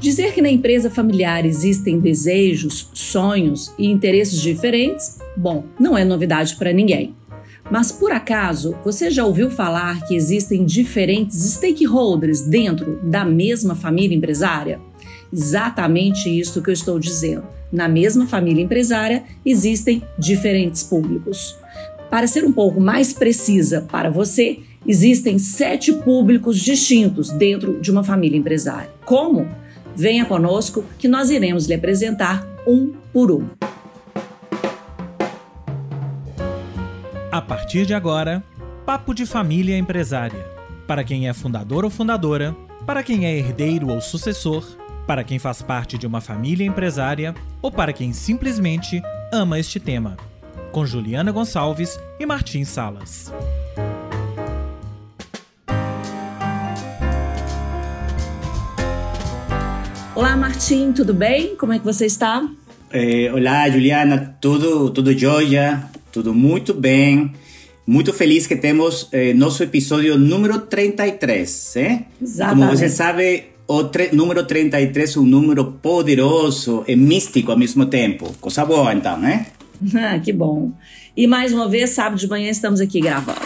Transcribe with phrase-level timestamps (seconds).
[0.00, 6.54] Dizer que na empresa familiar existem desejos, sonhos e interesses diferentes, bom, não é novidade
[6.54, 7.16] para ninguém.
[7.68, 14.16] Mas por acaso, você já ouviu falar que existem diferentes stakeholders dentro da mesma família
[14.16, 14.80] empresária?
[15.32, 17.44] Exatamente isso que eu estou dizendo.
[17.70, 21.56] Na mesma família empresária existem diferentes públicos.
[22.08, 28.02] Para ser um pouco mais precisa para você, existem sete públicos distintos dentro de uma
[28.02, 28.88] família empresária.
[29.04, 29.46] Como?
[29.98, 33.48] Venha conosco que nós iremos lhe apresentar um por um.
[37.32, 38.40] A partir de agora,
[38.86, 40.46] Papo de Família Empresária.
[40.86, 44.64] Para quem é fundador ou fundadora, para quem é herdeiro ou sucessor,
[45.04, 49.02] para quem faz parte de uma família empresária ou para quem simplesmente
[49.32, 50.16] ama este tema.
[50.70, 53.32] Com Juliana Gonçalves e Martins Salas.
[60.18, 61.54] Olá, Martim, tudo bem?
[61.54, 62.44] Como é que você está?
[62.92, 67.30] Eh, olá, Juliana, tudo, tudo jóia, tudo muito bem.
[67.86, 72.04] Muito feliz que temos eh, nosso episódio número 33, eh?
[72.20, 72.66] Exatamente.
[72.66, 78.34] Como você sabe, o número 33 é um número poderoso e místico ao mesmo tempo.
[78.40, 79.46] Coisa boa, então, né?
[79.94, 80.72] Ah, que bom.
[81.18, 83.40] E mais uma vez, sábado de manhã, estamos aqui gravando.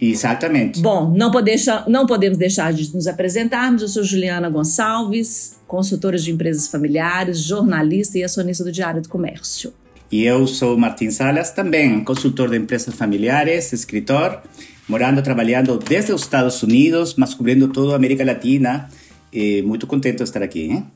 [0.00, 0.80] Exatamente.
[0.80, 3.80] Bom, não, pode deixar, não podemos deixar de nos apresentarmos.
[3.80, 9.72] Eu sou Juliana Gonçalves, consultora de empresas familiares, jornalista e acionista do Diário do Comércio.
[10.10, 14.42] E eu sou Martin Salas, também consultor de empresas familiares, escritor,
[14.88, 18.90] morando, trabalhando desde os Estados Unidos, mas cobrindo toda a América Latina.
[19.32, 20.62] E muito contente de estar aqui.
[20.62, 20.86] Hein?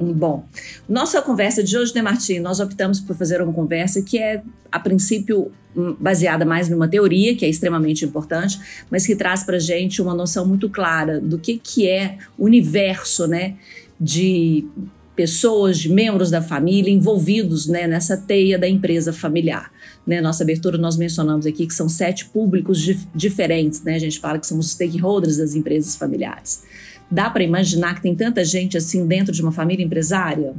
[0.00, 0.46] Bom,
[0.88, 2.38] nossa conversa de hoje, né, Martim?
[2.38, 5.52] Nós optamos por fazer uma conversa que é, a princípio,
[6.00, 8.58] baseada mais numa teoria, que é extremamente importante,
[8.90, 13.26] mas que traz para gente uma noção muito clara do que, que é o universo,
[13.26, 13.56] né,
[14.00, 14.66] de
[15.14, 19.70] pessoas, de membros da família envolvidos né, nessa teia da empresa familiar.
[20.06, 23.96] Né, nossa abertura nós mencionamos aqui que são sete públicos dif diferentes, né?
[23.96, 26.62] A gente fala que são os stakeholders das empresas familiares.
[27.10, 30.54] Dá para imaginar que tem tanta gente assim dentro de uma família empresária?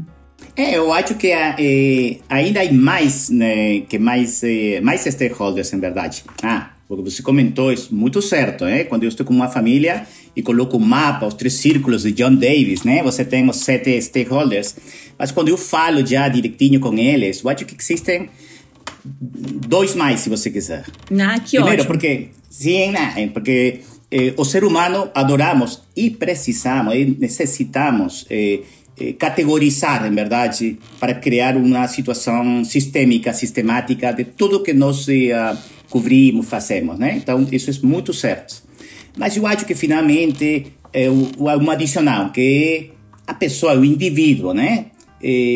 [0.56, 5.80] É, eu acho que é, ainda há mais, né, que mais, é, mais stakeholders, em
[5.80, 6.24] verdade.
[6.44, 8.84] Ah, porque você comentou isso muito certo, né?
[8.84, 12.12] Quando eu estou com uma família e coloco o um mapa, os três círculos de
[12.12, 13.02] John Davis, né?
[13.04, 14.76] Você tem os sete stakeholders.
[15.18, 18.30] Mas quando eu falo já direitinho com eles, eu acho que existem
[19.06, 20.84] dois mais, se você quiser.
[21.18, 21.88] Ah, que Primeiro, ótimo.
[21.88, 23.30] porque sim, né?
[23.34, 23.80] Porque
[24.12, 28.60] eh, o ser humano adoramos e precisamos e necessitamos eh,
[29.00, 35.58] eh, categorizar, em verdade, para criar uma situação sistêmica, sistemática de tudo que nós uh,
[35.90, 37.16] cobrimos, fazemos, né?
[37.16, 38.62] Então, isso é muito certo.
[39.18, 42.92] Mas eu acho que, finalmente, é um adicional, que
[43.26, 44.88] a pessoa, o indivíduo, né?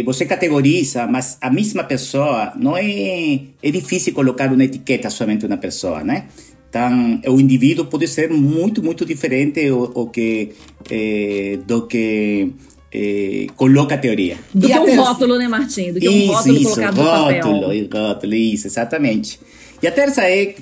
[0.05, 5.57] você categoriza, mas a mesma pessoa não é é difícil colocar uma etiqueta somente uma
[5.57, 6.25] pessoa, né?
[6.75, 10.51] Então, o indivíduo pode ser muito, muito diferente o, o que,
[10.91, 12.51] eh, do que
[12.91, 14.37] eh, coloca a teoria.
[14.53, 14.95] Do e que um ter...
[14.97, 15.93] rótulo, né, Martim?
[15.93, 18.07] Do que isso, um rótulo isso, colocado rótulo, no papel.
[18.07, 19.39] Rótulo, isso, exatamente.
[19.81, 20.53] E a terça é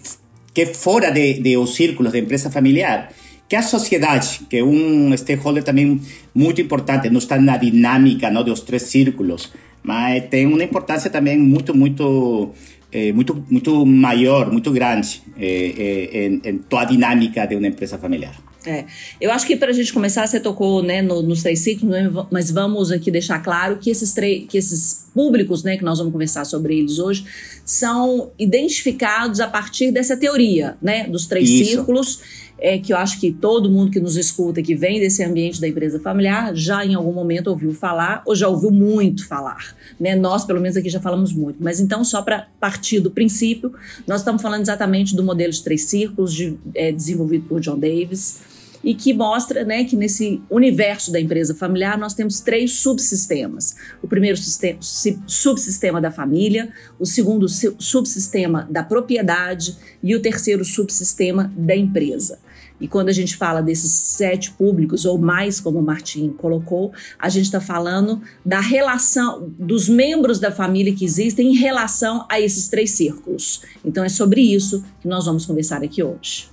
[0.53, 3.11] que fora de, de os círculos de empresa familiar,
[3.49, 5.99] que a sociedade, que é um stakeholder também
[6.35, 9.51] muito importante, não está na dinâmica não, dos três círculos,
[9.81, 12.51] mas tem uma importância também muito, muito
[12.93, 17.67] é, muito, muito maior, muito grande é, é, em, em, toda a dinâmica de uma
[17.67, 18.35] empresa familiar.
[18.65, 18.85] É,
[19.19, 22.09] eu acho que para a gente começar, você tocou né, no, nos três ciclos, né,
[22.31, 26.45] mas vamos aqui deixar claro que esses, que esses públicos né, que nós vamos conversar
[26.45, 27.25] sobre eles hoje
[27.65, 31.71] são identificados a partir dessa teoria né, dos três Isso.
[31.71, 32.21] círculos
[32.63, 35.67] é que eu acho que todo mundo que nos escuta, que vem desse ambiente da
[35.67, 39.75] empresa familiar, já em algum momento ouviu falar ou já ouviu muito falar.
[39.99, 40.15] Né?
[40.15, 41.61] Nós, pelo menos aqui, já falamos muito.
[41.61, 43.73] Mas então, só para partir do princípio,
[44.07, 48.41] nós estamos falando exatamente do modelo de três círculos de, é, desenvolvido por John Davis
[48.81, 53.75] e que mostra né, que nesse universo da empresa familiar nós temos três subsistemas.
[54.01, 54.79] O primeiro sistema,
[55.27, 62.39] subsistema da família, o segundo subsistema da propriedade e o terceiro subsistema da empresa.
[62.83, 67.29] E quando a gente fala desses sete públicos, ou mais, como o Martim colocou, a
[67.29, 72.67] gente está falando da relação dos membros da família que existem em relação a esses
[72.67, 73.61] três círculos.
[73.85, 76.49] Então é sobre isso que nós vamos conversar aqui hoje.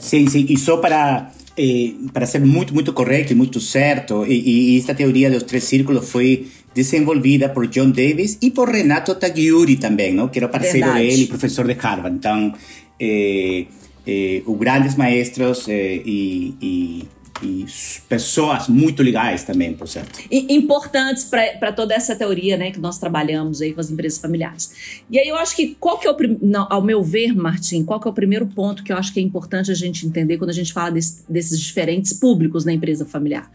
[0.00, 0.46] Sim, sim.
[0.48, 4.96] E só para eh, para ser muito, muito correto e muito certo, e, e, esta
[4.96, 10.26] teoria dos três círculos foi desenvolvida por John Davis e por Renato Tagliuri também, não?
[10.26, 11.06] que era parceiro Verdade.
[11.06, 12.16] dele, professor de Harvard.
[12.16, 12.52] Então,
[12.98, 13.66] eh,
[14.06, 17.08] eh, os grandes maestros e, e,
[17.42, 17.66] e
[18.08, 20.20] pessoas muito legais também, por certo.
[20.30, 25.02] E importantes para toda essa teoria né, que nós trabalhamos aí com as empresas familiares.
[25.10, 28.00] E aí eu acho que qual que é o não, ao meu ver, Martim, qual
[28.00, 30.50] que é o primeiro ponto que eu acho que é importante a gente entender quando
[30.50, 33.50] a gente fala desse, desses diferentes públicos na empresa familiar?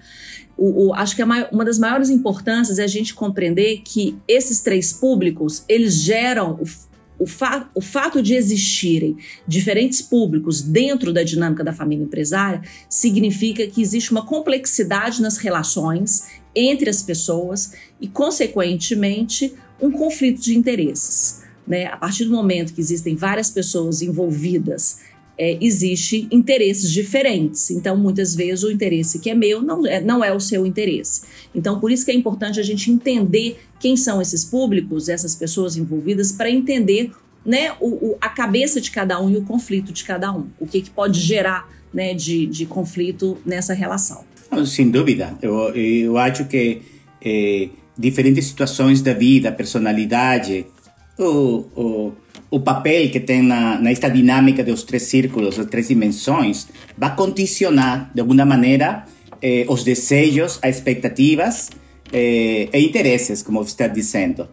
[0.57, 4.59] O, o, acho que maior, uma das maiores importâncias é a gente compreender que esses
[4.59, 6.65] três públicos eles geram o
[7.19, 9.17] o, fa o fato de existirem
[9.47, 16.27] diferentes públicos dentro da dinâmica da família empresária significa que existe uma complexidade nas relações
[16.55, 21.43] entre as pessoas e, consequentemente, um conflito de interesses.
[21.67, 21.85] Né?
[21.85, 24.99] A partir do momento que existem várias pessoas envolvidas
[25.37, 27.69] é, existe interesses diferentes.
[27.71, 31.21] Então, muitas vezes, o interesse que é meu não é, não é o seu interesse.
[31.53, 35.77] Então, por isso que é importante a gente entender quem são esses públicos, essas pessoas
[35.77, 37.11] envolvidas, para entender
[37.45, 40.47] né, o, o, a cabeça de cada um e o conflito de cada um.
[40.59, 44.23] O que, que pode gerar né, de, de conflito nessa relação.
[44.65, 45.37] Sem dúvida.
[45.41, 46.81] Eu, eu acho que
[47.21, 50.65] é, diferentes situações da vida, personalidade,
[51.17, 52.13] o, o
[52.49, 56.67] o papel que tem na, nesta dinâmica dos três círculos, das três dimensões,
[56.97, 59.05] vai condicionar, de alguma maneira,
[59.41, 61.69] eh, os desejos, as expectativas
[62.11, 64.43] eh, e interesses, como você está dizendo.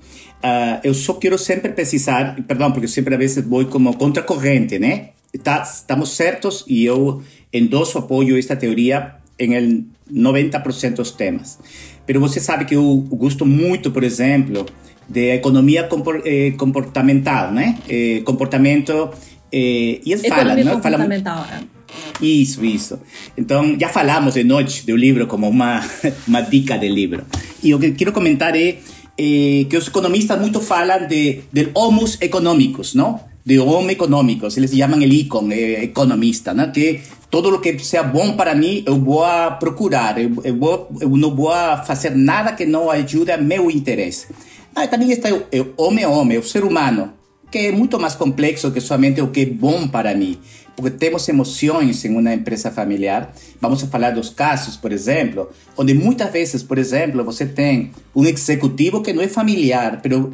[0.45, 5.11] Uh, eu só quero sempre precisar, perdão, porque sempre a vezes vou como contracorrente, né?
[5.43, 11.59] Tá, estamos certos e eu endosso, apoio esta teoria em 90% dos temas.
[12.07, 14.67] Mas você sabe que eu gosto muito, por exemplo,
[15.09, 15.89] de economia
[16.25, 17.79] eh, comportamental, né?
[17.89, 19.11] Eh, comportamento
[19.53, 20.65] eh, e eles falam, né?
[20.65, 21.45] comportamental.
[21.45, 21.75] Falam,
[22.21, 22.99] isso, isso.
[23.37, 25.83] Então, já falamos de noite do livro como uma,
[26.27, 27.25] uma dica do livro.
[27.63, 28.79] E o que quero comentar é,
[29.19, 33.21] é que os economistas muito falam de, de homos econômicos, não?
[33.45, 34.57] De homo econômicos.
[34.57, 36.71] Eles chamam el icon, é, economista, né?
[36.73, 39.27] Que todo o que seja bom para mim, eu vou
[39.59, 40.19] procurar.
[40.19, 41.53] Eu, eu, vou, eu não vou
[41.85, 44.29] fazer nada que não ajude a meu interesse.
[44.75, 47.13] Ah, também está o, o homem homem, o ser humano,
[47.51, 50.39] que é muito mais complexo que somente o que é bom para mim.
[50.75, 53.33] Porque temos emoções em uma empresa familiar.
[53.61, 59.01] Vamos falar dos casos, por exemplo, onde muitas vezes, por exemplo, você tem um executivo
[59.01, 60.33] que não é familiar, mas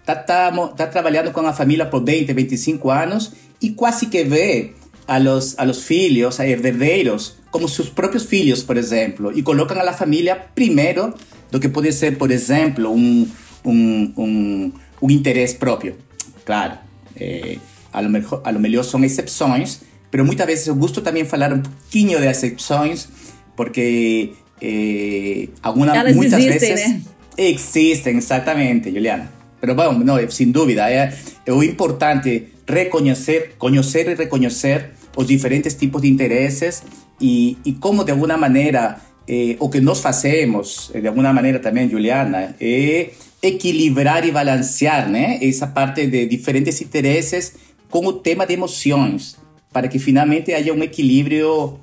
[0.00, 3.32] está tá, tá trabalhando com a família por 20, 25 anos
[3.62, 4.72] e quase que vê
[5.08, 9.80] a los, a los filhos, a herdeiros, como seus próprios filhos, por exemplo, e colocam
[9.80, 11.14] a família primeiro
[11.50, 13.26] do que pode ser, por exemplo, um
[13.64, 15.96] un, un, un interés propio.
[16.44, 16.78] Claro,
[17.16, 17.58] eh,
[17.92, 19.80] a, lo mejor, a lo melhor são exceções,
[20.10, 23.08] pero muitas vezes eu gosto também falar um pouquinho de exceções,
[23.56, 27.02] porque eh, algumas, Elas muitas existem, vezes né?
[27.36, 29.30] existem, exatamente, Juliana.
[29.60, 31.12] Pero bom, não, sem dúvida, é,
[31.46, 36.82] é o importante reconhecer, conhecer e reconhecer os diferentes tipos de interesses
[37.20, 41.88] e, e como de alguma maneira eh, o que nós fazemos, de alguma maneira também,
[41.88, 43.10] Juliana, é
[43.42, 47.54] equilibrar e balancear né, essa parte de diferentes interesses
[47.90, 49.36] com o tema de emoções,
[49.72, 51.78] para que finalmente haja um equilíbrio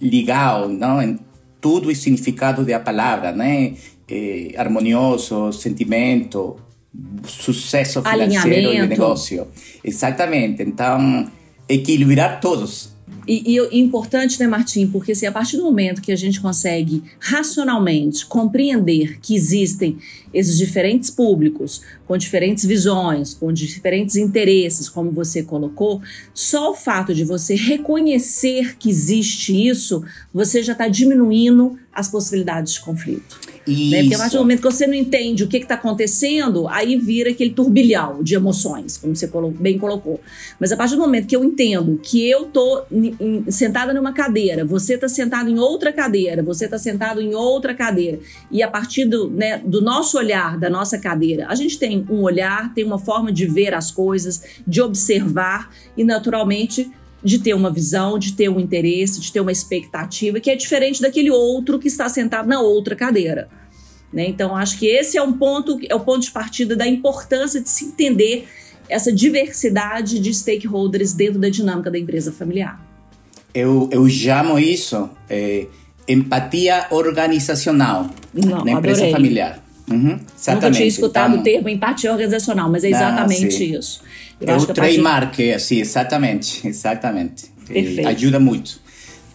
[0.00, 1.18] legal não, em
[1.60, 3.74] tudo o significado da palavra, né?
[4.08, 6.56] Eh, harmonioso, sentimento,
[7.24, 9.48] sucesso financeiro e negócio.
[9.82, 10.62] Exatamente.
[10.62, 11.28] Então,
[11.68, 12.95] equilibrar todos
[13.26, 14.86] e, e, importante, né, Martim?
[14.86, 19.98] Porque assim, a partir do momento que a gente consegue racionalmente compreender que existem
[20.32, 26.00] esses diferentes públicos, com diferentes visões, com diferentes interesses, como você colocou,
[26.32, 32.74] só o fato de você reconhecer que existe isso, você já está diminuindo as possibilidades
[32.74, 33.55] de conflito.
[33.66, 34.02] Né?
[34.02, 37.30] Porque a partir do momento que você não entende o que está acontecendo, aí vira
[37.30, 40.20] aquele turbilhão de emoções, como você bem colocou.
[40.60, 42.84] Mas a partir do momento que eu entendo que eu tô
[43.48, 48.20] sentada numa cadeira, você está sentado em outra cadeira, você está sentado em outra cadeira,
[48.50, 52.22] e a partir do, né, do nosso olhar, da nossa cadeira, a gente tem um
[52.22, 56.90] olhar, tem uma forma de ver as coisas, de observar e, naturalmente,
[57.22, 61.00] de ter uma visão, de ter um interesse, de ter uma expectativa que é diferente
[61.00, 63.48] daquele outro que está sentado na outra cadeira.
[64.12, 64.26] Né?
[64.28, 67.68] Então, acho que esse é um ponto, é o ponto de partida da importância de
[67.68, 68.46] se entender
[68.88, 72.80] essa diversidade de stakeholders dentro da dinâmica da empresa familiar.
[73.52, 75.66] Eu, eu chamo isso é,
[76.06, 79.12] empatia organizacional Não, na empresa adorei.
[79.12, 79.66] familiar.
[79.90, 80.18] Uhum,
[80.48, 84.02] Nunca tinha escutado então, o termo empatia organizacional, mas é exatamente ah, isso.
[84.40, 87.46] Eu é o trademark, é assim, exatamente, exatamente.
[87.70, 88.80] É, ajuda muito.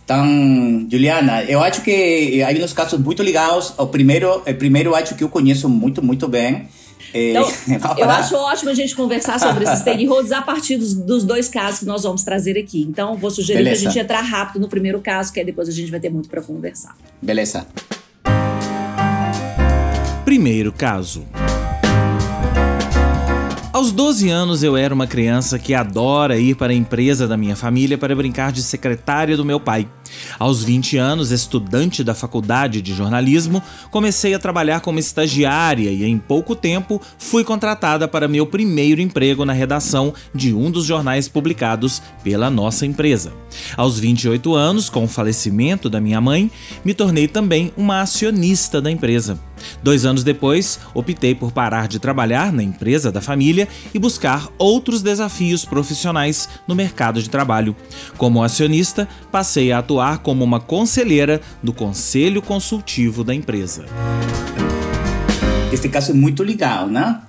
[0.03, 3.74] Então, Juliana, eu acho que há uns casos muito ligados.
[3.77, 6.67] O primeiro, o primeiro acho que eu conheço muito, muito bem.
[7.13, 7.48] Então,
[7.98, 11.79] eu acho ótimo a gente conversar sobre esses stakeholders a partir dos, dos, dois casos
[11.79, 12.81] que nós vamos trazer aqui.
[12.81, 13.81] Então, vou sugerir Beleza.
[13.81, 16.10] que a gente entrar rápido no primeiro caso, que aí depois a gente vai ter
[16.10, 16.96] muito para conversar.
[17.22, 17.65] Beleza.
[20.25, 21.25] Primeiro caso.
[23.81, 27.55] Aos 12 anos eu era uma criança que adora ir para a empresa da minha
[27.55, 29.89] família para brincar de secretária do meu pai.
[30.38, 33.59] Aos 20 anos, estudante da faculdade de jornalismo,
[33.89, 39.45] comecei a trabalhar como estagiária e em pouco tempo fui contratada para meu primeiro emprego
[39.45, 43.33] na redação de um dos jornais publicados pela nossa empresa.
[43.75, 46.51] Aos 28 anos, com o falecimento da minha mãe,
[46.85, 49.39] me tornei também uma acionista da empresa.
[49.83, 55.01] Dois anos depois, optei por parar de trabalhar na empresa da família e buscar outros
[55.01, 57.75] desafios profissionais no mercado de trabalho.
[58.17, 63.85] Como acionista, passei a atuar como uma conselheira do conselho consultivo da empresa.
[65.71, 67.21] Este caso é muito legal, né?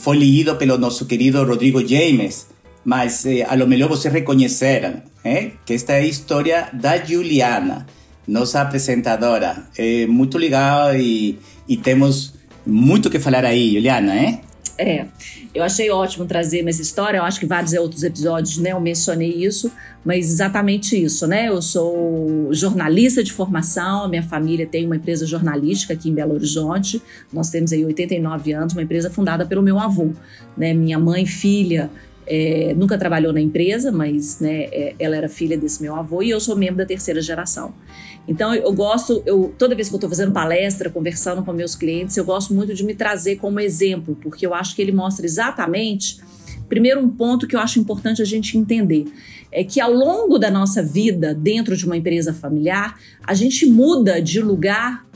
[0.00, 2.46] foi lido pelo nosso querido Rodrigo James,
[2.84, 7.86] mas eh, a lo melhor vocês reconheceram eh, que esta é a história da Juliana,
[8.26, 9.64] nossa apresentadora.
[9.76, 11.38] É muito legal e
[11.68, 12.34] e temos
[12.66, 14.40] muito que falar aí, Juliana, é?
[14.76, 15.06] É,
[15.54, 17.18] eu achei ótimo trazer essa história.
[17.18, 19.70] Eu acho que vários outros episódios, né, eu mencionei isso,
[20.04, 21.48] mas exatamente isso, né?
[21.48, 27.00] Eu sou jornalista de formação, minha família tem uma empresa jornalística aqui em Belo Horizonte.
[27.32, 30.10] Nós temos aí 89 anos, uma empresa fundada pelo meu avô,
[30.56, 30.74] né?
[30.74, 31.88] Minha mãe, filha,
[32.26, 36.30] é, nunca trabalhou na empresa, mas né, é, ela era filha desse meu avô e
[36.30, 37.72] eu sou membro da terceira geração.
[38.26, 42.16] Então eu gosto, eu toda vez que eu estou fazendo palestra, conversando com meus clientes,
[42.16, 46.20] eu gosto muito de me trazer como exemplo, porque eu acho que ele mostra exatamente,
[46.68, 49.06] primeiro um ponto que eu acho importante a gente entender
[49.52, 54.20] é que ao longo da nossa vida dentro de uma empresa familiar, a gente muda
[54.20, 55.06] de lugar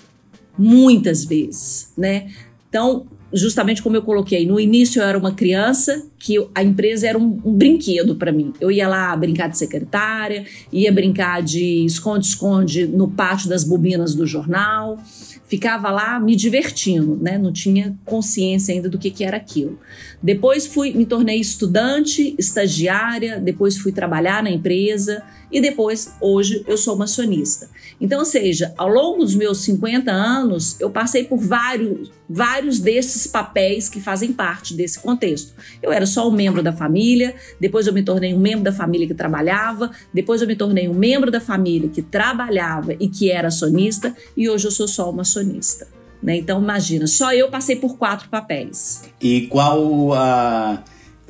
[0.57, 2.31] muitas vezes, né?
[2.69, 7.19] Então, justamente como eu coloquei, no início eu era uma criança que a empresa era
[7.19, 8.53] um, um brinquedo para mim.
[8.61, 14.27] Eu ia lá brincar de secretária, ia brincar de esconde-esconde no pátio das bobinas do
[14.27, 14.99] jornal,
[15.47, 17.39] ficava lá me divertindo, né?
[17.39, 19.79] Não tinha consciência ainda do que, que era aquilo.
[20.23, 26.77] Depois fui, me tornei estudante, estagiária, depois fui trabalhar na empresa e depois, hoje, eu
[26.77, 27.71] sou maçonista.
[28.01, 33.27] Então, ou seja, ao longo dos meus 50 anos, eu passei por vários, vários desses
[33.27, 35.53] papéis que fazem parte desse contexto.
[35.83, 39.07] Eu era só um membro da família, depois eu me tornei um membro da família
[39.07, 43.49] que trabalhava, depois eu me tornei um membro da família que trabalhava e que era
[43.49, 45.89] acionista, e hoje eu sou só uma acionista.
[46.23, 46.37] Né?
[46.37, 49.05] Então, imagina, só eu passei por quatro papéis.
[49.21, 50.79] E qual, uh,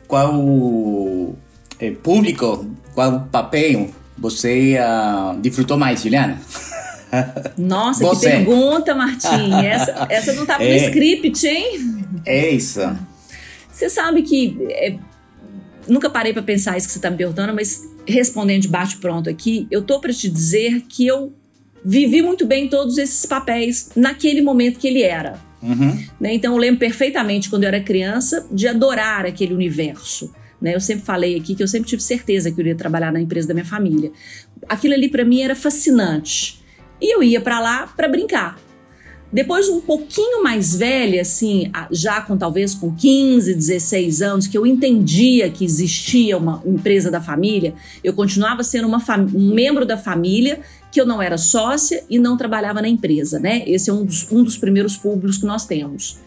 [0.07, 1.35] qual
[1.79, 6.41] é, público, qual papel você uh, desfrutou mais, Juliana?
[7.57, 8.27] Nossa, Você.
[8.27, 9.53] que pergunta, Martim.
[9.65, 12.05] Essa, essa não estava é, no script, hein?
[12.27, 12.81] É isso.
[13.71, 14.59] Você sabe que.
[14.71, 14.97] É,
[15.89, 19.67] nunca parei para pensar isso que você está me perguntando, mas respondendo de bate-pronto aqui,
[19.71, 21.33] eu tô para te dizer que eu
[21.85, 25.39] vivi muito bem todos esses papéis naquele momento que ele era.
[25.63, 26.05] Uhum.
[26.21, 26.35] Né?
[26.35, 30.33] Então eu lembro perfeitamente quando eu era criança de adorar aquele universo.
[30.61, 30.75] Né?
[30.75, 33.49] Eu sempre falei aqui que eu sempre tive certeza que eu iria trabalhar na empresa
[33.49, 34.11] da minha família.
[34.69, 36.63] Aquilo ali para mim era fascinante.
[37.01, 38.59] E eu ia para lá para brincar.
[39.31, 44.67] Depois, um pouquinho mais velha, assim, já com talvez com 15, 16 anos, que eu
[44.67, 50.61] entendia que existia uma empresa da família, eu continuava sendo um membro da família,
[50.91, 53.63] que eu não era sócia e não trabalhava na empresa, né?
[53.67, 56.19] Esse é um dos, um dos primeiros públicos que nós temos.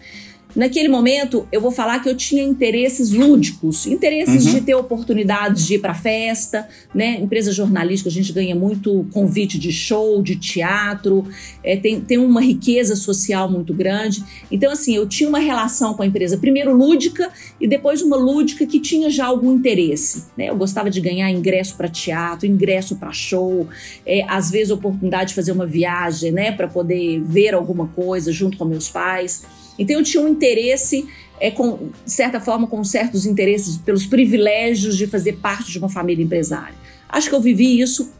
[0.55, 4.53] Naquele momento, eu vou falar que eu tinha interesses lúdicos, interesses uhum.
[4.53, 7.19] de ter oportunidades de ir para festa, né?
[7.21, 11.25] Empresa jornalística, a gente ganha muito convite de show, de teatro,
[11.63, 14.23] é, tem, tem uma riqueza social muito grande.
[14.51, 18.65] Então, assim, eu tinha uma relação com a empresa, primeiro lúdica e depois uma lúdica
[18.65, 20.49] que tinha já algum interesse, né?
[20.49, 23.67] Eu gostava de ganhar ingresso para teatro, ingresso para show,
[24.05, 26.51] é, às vezes oportunidade de fazer uma viagem, né?
[26.51, 29.43] Para poder ver alguma coisa junto com meus pais.
[29.81, 31.07] Então eu tinha um interesse,
[31.39, 35.89] é, com, de certa forma, com certos interesses pelos privilégios de fazer parte de uma
[35.89, 36.75] família empresária.
[37.09, 38.13] Acho que eu vivi isso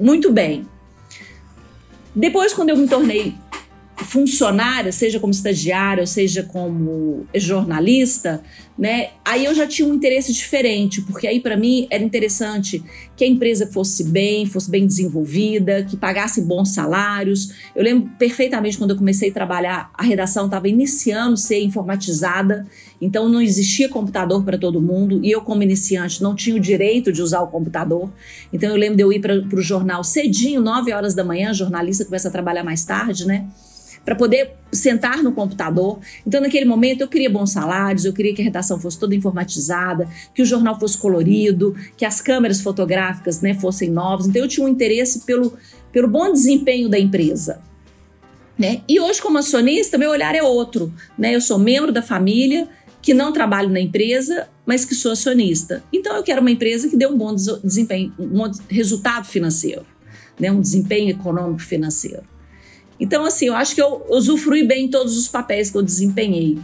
[0.00, 0.66] muito bem.
[2.14, 3.34] Depois, quando eu me tornei
[4.04, 8.42] funcionária, seja como estagiária, ou seja como jornalista,
[8.78, 9.10] né?
[9.24, 12.82] Aí eu já tinha um interesse diferente, porque aí para mim era interessante
[13.16, 17.52] que a empresa fosse bem, fosse bem desenvolvida, que pagasse bons salários.
[17.74, 22.66] Eu lembro perfeitamente quando eu comecei a trabalhar, a redação estava iniciando a ser informatizada,
[23.00, 27.12] então não existia computador para todo mundo e eu como iniciante não tinha o direito
[27.12, 28.10] de usar o computador.
[28.52, 32.04] Então eu lembro de eu ir para o jornal cedinho, 9 horas da manhã, jornalista
[32.04, 33.48] começa a trabalhar mais tarde, né?
[34.08, 35.98] Para poder sentar no computador.
[36.26, 40.08] Então, naquele momento, eu queria bons salários, eu queria que a redação fosse toda informatizada,
[40.34, 44.26] que o jornal fosse colorido, que as câmeras fotográficas né, fossem novas.
[44.26, 45.52] Então, eu tinha um interesse pelo,
[45.92, 47.60] pelo bom desempenho da empresa.
[48.58, 48.80] Né?
[48.88, 50.90] E hoje, como acionista, meu olhar é outro.
[51.18, 51.34] Né?
[51.34, 52.66] Eu sou membro da família,
[53.02, 55.84] que não trabalho na empresa, mas que sou acionista.
[55.92, 59.84] Então, eu quero uma empresa que dê um bom desempenho, um bom resultado financeiro,
[60.40, 60.50] né?
[60.50, 62.22] um desempenho econômico financeiro.
[63.00, 66.58] Então, assim, eu acho que eu usufrui bem todos os papéis que eu desempenhei.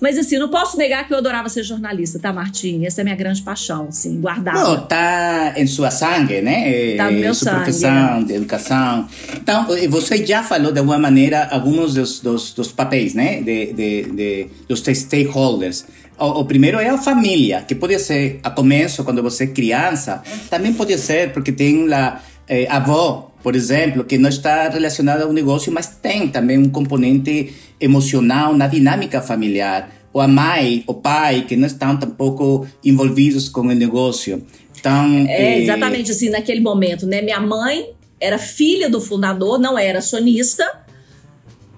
[0.00, 2.84] Mas assim, não posso negar que eu adorava ser jornalista, tá, Martim?
[2.84, 4.58] Essa é a minha grande paixão, assim, guardada.
[4.58, 6.96] Não, tá em sua sangue, né?
[6.96, 7.62] Tá no meu sua sangue.
[7.64, 8.24] profissão, é.
[8.24, 9.08] de educação.
[9.36, 13.42] Então, você já falou de alguma maneira alguns dos, dos, dos papéis, né?
[13.42, 15.84] De, de, de, dos stakeholders.
[16.18, 20.22] O, o, primeiro é a família, que pode ser a começo, quando você é criança.
[20.48, 25.32] Também pode ser porque tem lá eh, avó, por exemplo, que não está relacionada ao
[25.32, 29.90] negócio, mas tem também um componente emocional na dinâmica familiar.
[30.12, 34.46] Ou a mãe, o pai, que não estão tampouco envolvidos com o negócio.
[34.78, 37.22] Então, é, exatamente assim, naquele momento, né?
[37.22, 40.64] Minha mãe era filha do fundador, não era acionista,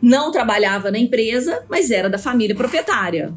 [0.03, 3.33] não trabalhava na empresa, mas era da família proprietária.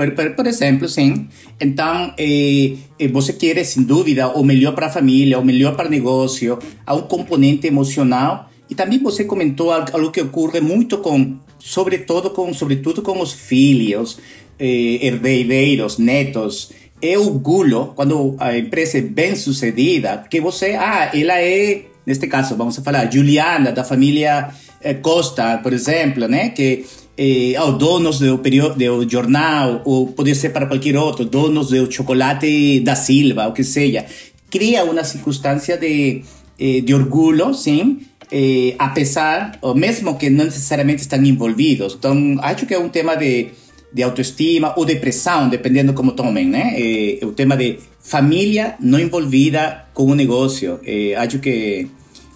[0.00, 1.28] Por, por, por, exemplo, sim.
[1.60, 2.72] Então, eh,
[3.12, 6.94] você quer, sem dúvida, o melhor para a família, o melhor para o negócio, há
[6.94, 8.48] um componente emocional.
[8.70, 14.18] E também você comentou algo que ocorre muito com, sobretudo com, sobretudo com os filhos,
[14.58, 16.72] eh, herdeiros, netos.
[17.02, 22.56] É orgulho quando a empresa é bem sucedida, que você, ah, ela é, neste caso,
[22.56, 24.48] vamos falar, Juliana, da família
[24.80, 26.48] eh, Costa, por exemplo, né?
[26.48, 26.86] Que
[27.22, 31.92] eh, aos donos do, período, do jornal, ou pode ser para qualquer outro, donos do
[31.92, 34.06] chocolate da Silva, o que seja.
[34.50, 36.22] Cria uma circunstância de,
[36.58, 38.00] eh, de orgulho, sim,
[38.32, 41.94] eh, apesar, ou mesmo que não necessariamente estão envolvidos.
[41.98, 43.48] Então, acho que é um tema de,
[43.92, 46.72] de autoestima ou depressão, dependendo como tomem, né?
[46.74, 50.80] É, tema de família não envolvida com o negócio.
[50.86, 51.86] É, acho que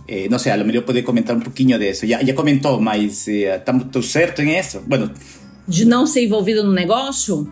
[0.06, 2.06] eh, não sei, a lo melhor poder comentar um pouquinho disso.
[2.06, 4.80] Já, já comentou, mas estamos eh, certo em isso?
[4.86, 5.10] Bueno,
[5.66, 7.50] de não ser envolvido no negócio?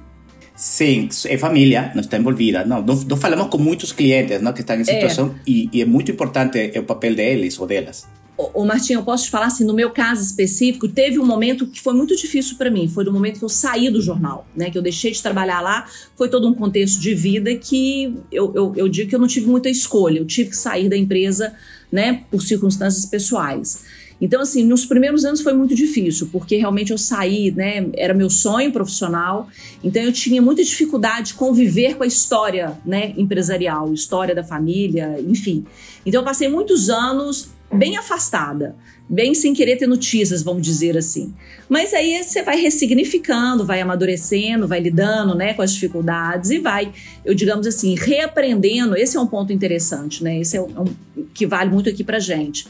[0.54, 2.64] Sim, é família, não está envolvida.
[2.64, 5.50] Não, não falamos com muitos clientes não, que estão em situação é.
[5.50, 8.06] E, e, é muito importante o papel deles ou delas.
[8.36, 11.80] Ô, Martinho, eu posso te falar assim, no meu caso específico, teve um momento que
[11.80, 12.88] foi muito difícil para mim.
[12.88, 14.70] Foi no momento que eu saí do jornal, né?
[14.70, 15.86] Que eu deixei de trabalhar lá.
[16.16, 19.46] Foi todo um contexto de vida que eu, eu, eu digo que eu não tive
[19.46, 20.18] muita escolha.
[20.18, 21.54] Eu tive que sair da empresa
[21.92, 23.84] né, por circunstâncias pessoais.
[24.20, 28.30] Então, assim, nos primeiros anos foi muito difícil, porque realmente eu saí, né, era meu
[28.30, 29.48] sonho profissional,
[29.82, 35.18] então eu tinha muita dificuldade de conviver com a história, né, empresarial, história da família,
[35.28, 35.64] enfim.
[36.06, 38.76] Então eu passei muitos anos bem afastada,
[39.08, 41.34] bem sem querer ter notícias, vamos dizer assim.
[41.68, 46.92] Mas aí você vai ressignificando, vai amadurecendo, vai lidando, né, com as dificuldades e vai,
[47.24, 48.96] eu digamos assim, reaprendendo.
[48.96, 50.38] Esse é um ponto interessante, né?
[50.38, 50.84] Esse é um,
[51.32, 52.66] que vale muito aqui pra gente.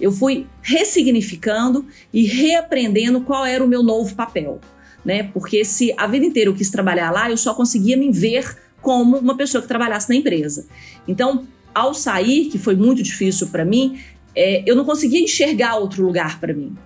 [0.00, 4.60] Eu fui ressignificando e reaprendendo qual era o meu novo papel,
[5.04, 5.24] né?
[5.32, 9.16] Porque se a vida inteira eu quis trabalhar lá, eu só conseguia me ver como
[9.18, 10.66] uma pessoa que trabalhasse na empresa.
[11.08, 13.98] Então, ao sair, que foi muito difícil para mim,
[14.36, 16.76] é, eu não conseguia enxergar outro lugar para mim.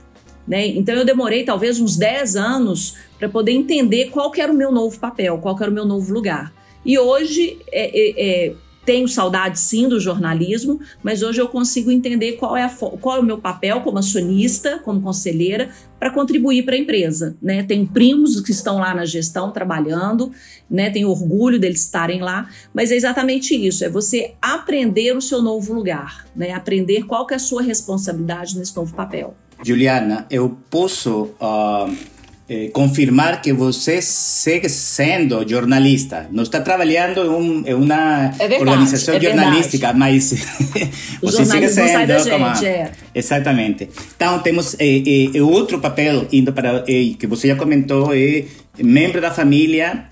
[0.46, 0.68] Né?
[0.68, 4.98] Então eu demorei talvez uns 10 anos para poder entender qual era o meu novo
[4.98, 6.52] papel, qual era o meu novo lugar.
[6.84, 12.32] E hoje é, é, é tenho saudade sim do jornalismo, mas hoje eu consigo entender
[12.32, 16.74] qual é, a, qual é o meu papel como acionista, como conselheira, para contribuir para
[16.74, 17.36] a empresa.
[17.42, 17.62] Né?
[17.62, 20.32] Tenho primos que estão lá na gestão trabalhando,
[20.68, 20.90] né?
[20.90, 25.74] tenho orgulho deles estarem lá, mas é exatamente isso: é você aprender o seu novo
[25.74, 26.52] lugar, né?
[26.52, 29.34] aprender qual que é a sua responsabilidade nesse novo papel.
[29.62, 31.30] Juliana, eu posso.
[31.38, 32.19] Uh
[32.52, 36.26] eh, confirmar que você segue sendo jornalista.
[36.32, 40.34] Não está trabalhando em, um, uma é verdade, organização é jornalística, mas
[41.22, 42.18] você segue sendo.
[42.18, 42.90] Gente, é.
[43.14, 43.88] Exatamente.
[44.16, 46.82] Então, temos eh, eh, outro papel indo para.
[46.82, 48.42] Que você já comentou, é
[48.82, 50.06] membro da família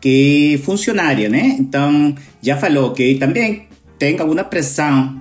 [0.00, 1.56] que é funcionário, né?
[1.60, 3.66] Então, já falou que também
[3.98, 5.20] tem alguma pressão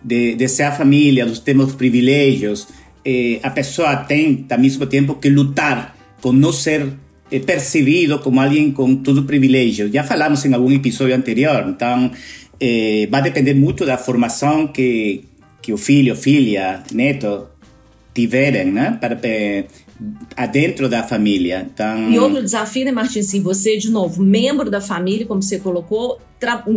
[0.00, 2.68] de, de ser a família, dos temas privilégios
[3.06, 6.92] eh, a pessoa tem, ao mesmo tempo, que lutar com não ser
[7.30, 9.88] eh, percebido como alguém com todo privilégio.
[9.92, 12.10] Já falamos em algum episódio anterior, então
[12.58, 15.22] eh, vai depender muito da formação que,
[15.62, 17.46] que o filho, filha, neto
[18.12, 18.98] tiverem, né?
[19.00, 21.66] Para, dentro da família.
[21.72, 22.10] Então...
[22.10, 23.26] E outro desafio, né, Martins?
[23.26, 26.20] Sim, você, de novo, membro da família, como você colocou,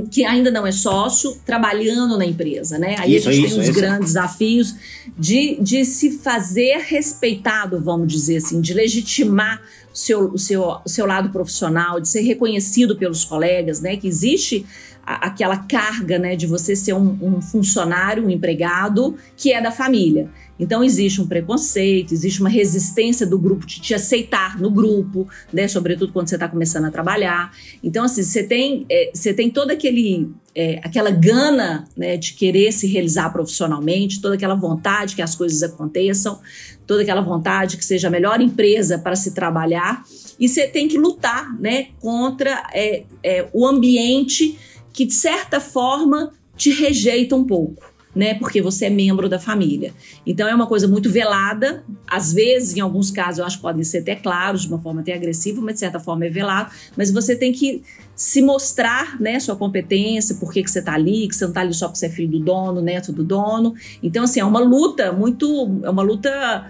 [0.09, 2.95] que ainda não é sócio, trabalhando na empresa, né?
[2.97, 3.79] Aí isso, a gente isso, tem os isso.
[3.79, 4.75] grandes desafios
[5.17, 9.61] de, de se fazer respeitado, vamos dizer assim, de legitimar
[9.93, 13.97] o seu, o, seu, o seu lado profissional, de ser reconhecido pelos colegas, né?
[13.97, 14.65] Que existe
[15.05, 19.71] a, aquela carga, né, de você ser um, um funcionário, um empregado que é da
[19.71, 20.29] família.
[20.59, 25.67] Então existe um preconceito, existe uma resistência do grupo de te aceitar no grupo, né?
[25.67, 27.51] Sobretudo quando você está começando a trabalhar.
[27.81, 32.71] Então assim você tem é, você tem todo aquele é, aquela gana né, de querer
[32.73, 36.39] se realizar profissionalmente, toda aquela vontade que as coisas aconteçam,
[36.85, 40.03] toda aquela vontade que seja a melhor empresa para se trabalhar.
[40.39, 44.57] E você tem que lutar né, contra é, é, o ambiente
[44.91, 48.33] que, de certa forma, te rejeita um pouco né?
[48.33, 49.93] Porque você é membro da família.
[50.27, 51.85] Então é uma coisa muito velada.
[52.05, 54.99] Às vezes, em alguns casos, eu acho que podem ser até claros, de uma forma
[54.99, 56.69] até agressiva, mas de certa forma é velado.
[56.97, 57.81] Mas você tem que
[58.13, 61.61] se mostrar, né, sua competência, por que, que você está ali, que você não está
[61.61, 63.73] ali só porque você é filho do dono, neto do dono.
[64.03, 65.79] Então, assim, é uma luta muito.
[65.83, 66.67] É uma luta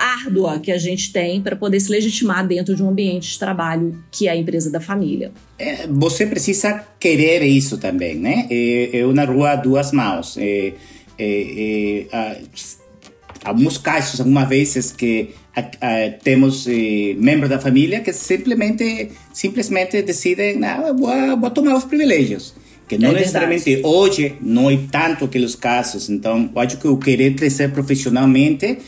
[0.00, 4.02] árdua que a gente tem para poder se legitimar dentro de um ambiente de trabalho
[4.10, 5.30] que é a empresa da família.
[5.58, 8.46] É, você precisa querer isso também, né?
[8.50, 10.36] É, é uma rua a duas mãos.
[10.38, 10.72] É,
[11.18, 12.40] é, é
[13.44, 15.30] alguns casos, algumas vezes que
[16.22, 22.54] temos eh, membros da família que simplesmente, simplesmente decidem, ah, vou, vou tomar os privilégios
[22.90, 26.10] que não é necessariamente hoje não é tanto aqueles casos.
[26.10, 28.78] Então, acho que o querer crescer profissionalmente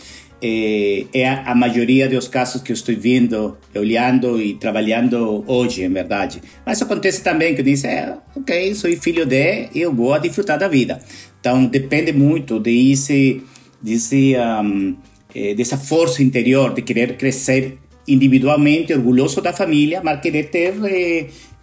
[0.42, 5.88] é, é a, maioria dos casos que eu estou vendo, olhando e trabalhando hoje, em
[5.88, 6.42] verdade.
[6.66, 11.00] Mas acontece também que diz, é, ok, sou filho de, eu vou desfrutar da vida.
[11.38, 13.40] Então depende muito desse,
[13.80, 14.96] desse, um,
[15.32, 17.78] é, dessa força interior de querer crescer
[18.08, 20.74] individualmente, orgulhoso da família, mas querer ter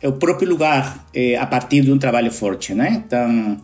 [0.02, 1.06] o próprio lugar
[1.38, 3.04] a partir de um trabalho forte, né?
[3.06, 3.58] Então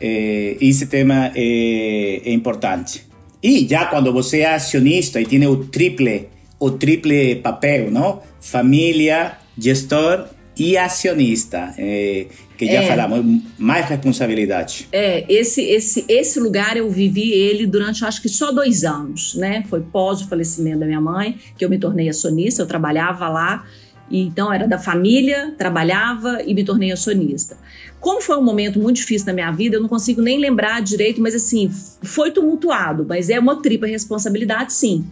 [0.00, 3.06] esse tema é, é importante.
[3.46, 6.28] E já quando você é acionista e tem o triple,
[6.58, 8.20] o triple papel, não?
[8.40, 10.26] Família, gestor
[10.58, 12.26] e acionista, é,
[12.58, 12.88] que já é.
[12.88, 14.88] falamos, mais responsabilidade.
[14.90, 19.64] É, esse, esse, esse lugar eu vivi ele durante acho que só dois anos, né?
[19.70, 23.64] Foi pós o falecimento da minha mãe, que eu me tornei acionista, eu trabalhava lá,
[24.10, 27.56] então era da família, trabalhava e me tornei acionista.
[28.00, 31.20] Como foi um momento muito difícil na minha vida, eu não consigo nem lembrar direito,
[31.20, 31.70] mas assim,
[32.02, 35.04] foi tumultuado, mas é uma tripla responsabilidade, sim.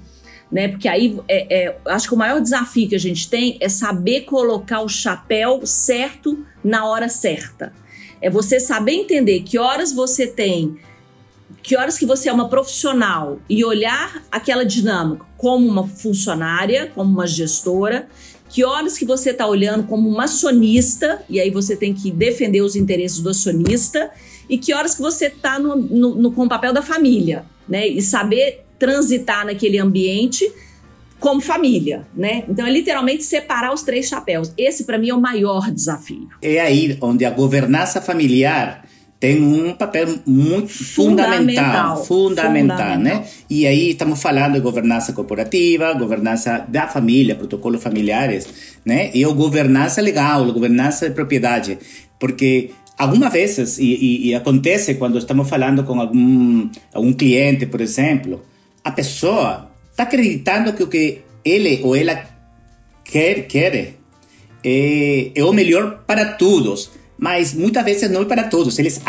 [0.53, 0.69] Né?
[0.69, 4.21] Porque aí é, é, acho que o maior desafio que a gente tem é saber
[4.21, 7.73] colocar o chapéu certo na hora certa.
[8.21, 10.79] É você saber entender que horas você tem,
[11.63, 17.11] que horas que você é uma profissional e olhar aquela dinâmica como uma funcionária, como
[17.11, 18.09] uma gestora
[18.55, 22.63] que horas que você está olhando como um acionista, e aí você tem que defender
[22.63, 24.13] os interesses do acionista,
[24.49, 27.85] e que horas que você está no, no, no, com o papel da família, né?
[27.89, 30.49] E saber transitar naquele ambiente
[31.19, 32.45] como família, né?
[32.49, 34.53] Então é literalmente separar os três chapéus.
[34.57, 36.29] Esse para mim é o maior desafio.
[36.41, 38.87] É aí onde a governança familiar
[39.25, 43.25] tem um papel muito fundamental, fundamental, fundamental, né?
[43.49, 48.47] E aí estamos falando de governança corporativa, governança da família, protocolos familiares,
[48.85, 49.11] né?
[49.15, 51.79] E o governança legal, governança de propriedade,
[52.21, 57.81] porque algumas vezes, e, e, e acontece quando estamos falando com algum, algum cliente, por
[57.81, 58.45] exemplo,
[58.85, 62.27] a pessoa está acreditando que o que ele ou ela
[63.03, 63.95] quer, quer
[64.63, 69.01] é, é o melhor para todos mas muitas vezes não é para todos, eles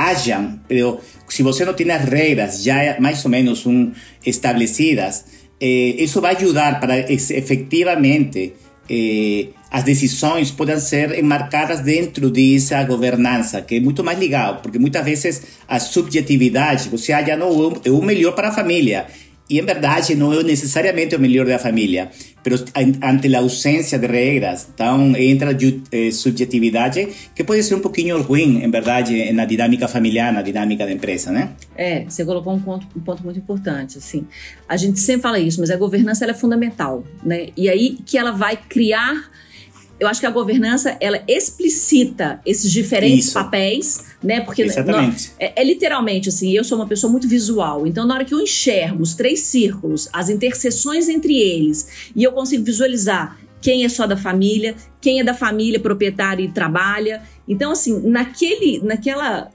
[0.68, 3.92] pero se você não tem as regras já mais ou menos um,
[4.26, 5.26] estabelecidas,
[5.60, 8.54] eh, isso vai ajudar para efetivamente
[8.90, 14.80] eh, as decisões possam ser enmarcadas dentro dessa governança, que é muito mais legal, porque
[14.80, 19.08] muitas vezes a subjetividade, você acha, não, é o melhor para a família,
[19.50, 22.10] e em verdade não é necessariamente o melhor da família,
[22.44, 22.66] mas
[23.04, 25.56] ante a ausência de regras, então entra a
[25.92, 30.86] eh, subjetividade que pode ser um pouquinho ruim, em verdade, na dinâmica familiar, na dinâmica
[30.86, 31.52] da empresa, né?
[31.76, 34.26] É, você colocou um ponto, um ponto muito importante, assim.
[34.68, 37.50] A gente sempre fala isso, mas a governança é fundamental, né?
[37.56, 39.30] E aí que ela vai criar
[40.00, 43.34] eu acho que a governança ela explicita esses diferentes Isso.
[43.34, 44.42] papéis, né?
[44.42, 45.32] Porque Exatamente.
[45.40, 48.42] é, é, literalmente assim, eu sou uma pessoa muito visual, então na hora que eu
[48.42, 54.06] enxergo os três círculos, as interseções entre eles, e eu consigo visualizar quem é só
[54.06, 57.24] da família, quem é da família proprietária e trabalha.
[57.48, 59.50] Então assim, naquele naquela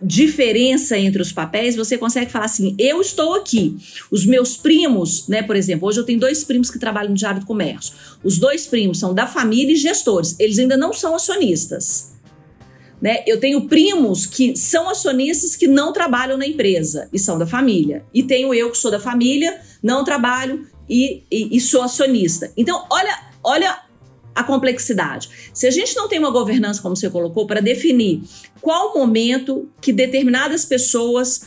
[0.00, 3.76] diferença entre os papéis, você consegue falar assim: eu estou aqui.
[4.10, 7.40] Os meus primos, né, por exemplo, hoje eu tenho dois primos que trabalham no Diário
[7.40, 7.94] do Comércio.
[8.22, 10.36] Os dois primos são da família e gestores.
[10.38, 12.14] Eles ainda não são acionistas.
[13.00, 13.22] Né?
[13.26, 18.04] Eu tenho primos que são acionistas que não trabalham na empresa e são da família.
[18.12, 22.50] E tenho eu que sou da família, não trabalho e, e, e sou acionista.
[22.56, 23.85] Então, olha, olha
[24.36, 25.30] a complexidade.
[25.54, 28.22] Se a gente não tem uma governança, como você colocou, para definir
[28.60, 31.46] qual momento que determinadas pessoas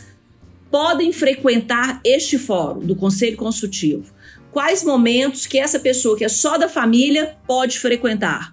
[0.71, 4.12] podem frequentar este fórum do Conselho Consultivo,
[4.52, 8.52] quais momentos que essa pessoa que é só da família pode frequentar,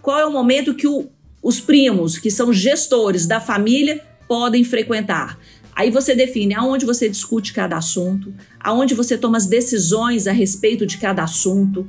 [0.00, 1.08] qual é o momento que o,
[1.42, 5.38] os primos, que são gestores da família, podem frequentar.
[5.74, 10.86] Aí você define aonde você discute cada assunto, aonde você toma as decisões a respeito
[10.86, 11.88] de cada assunto,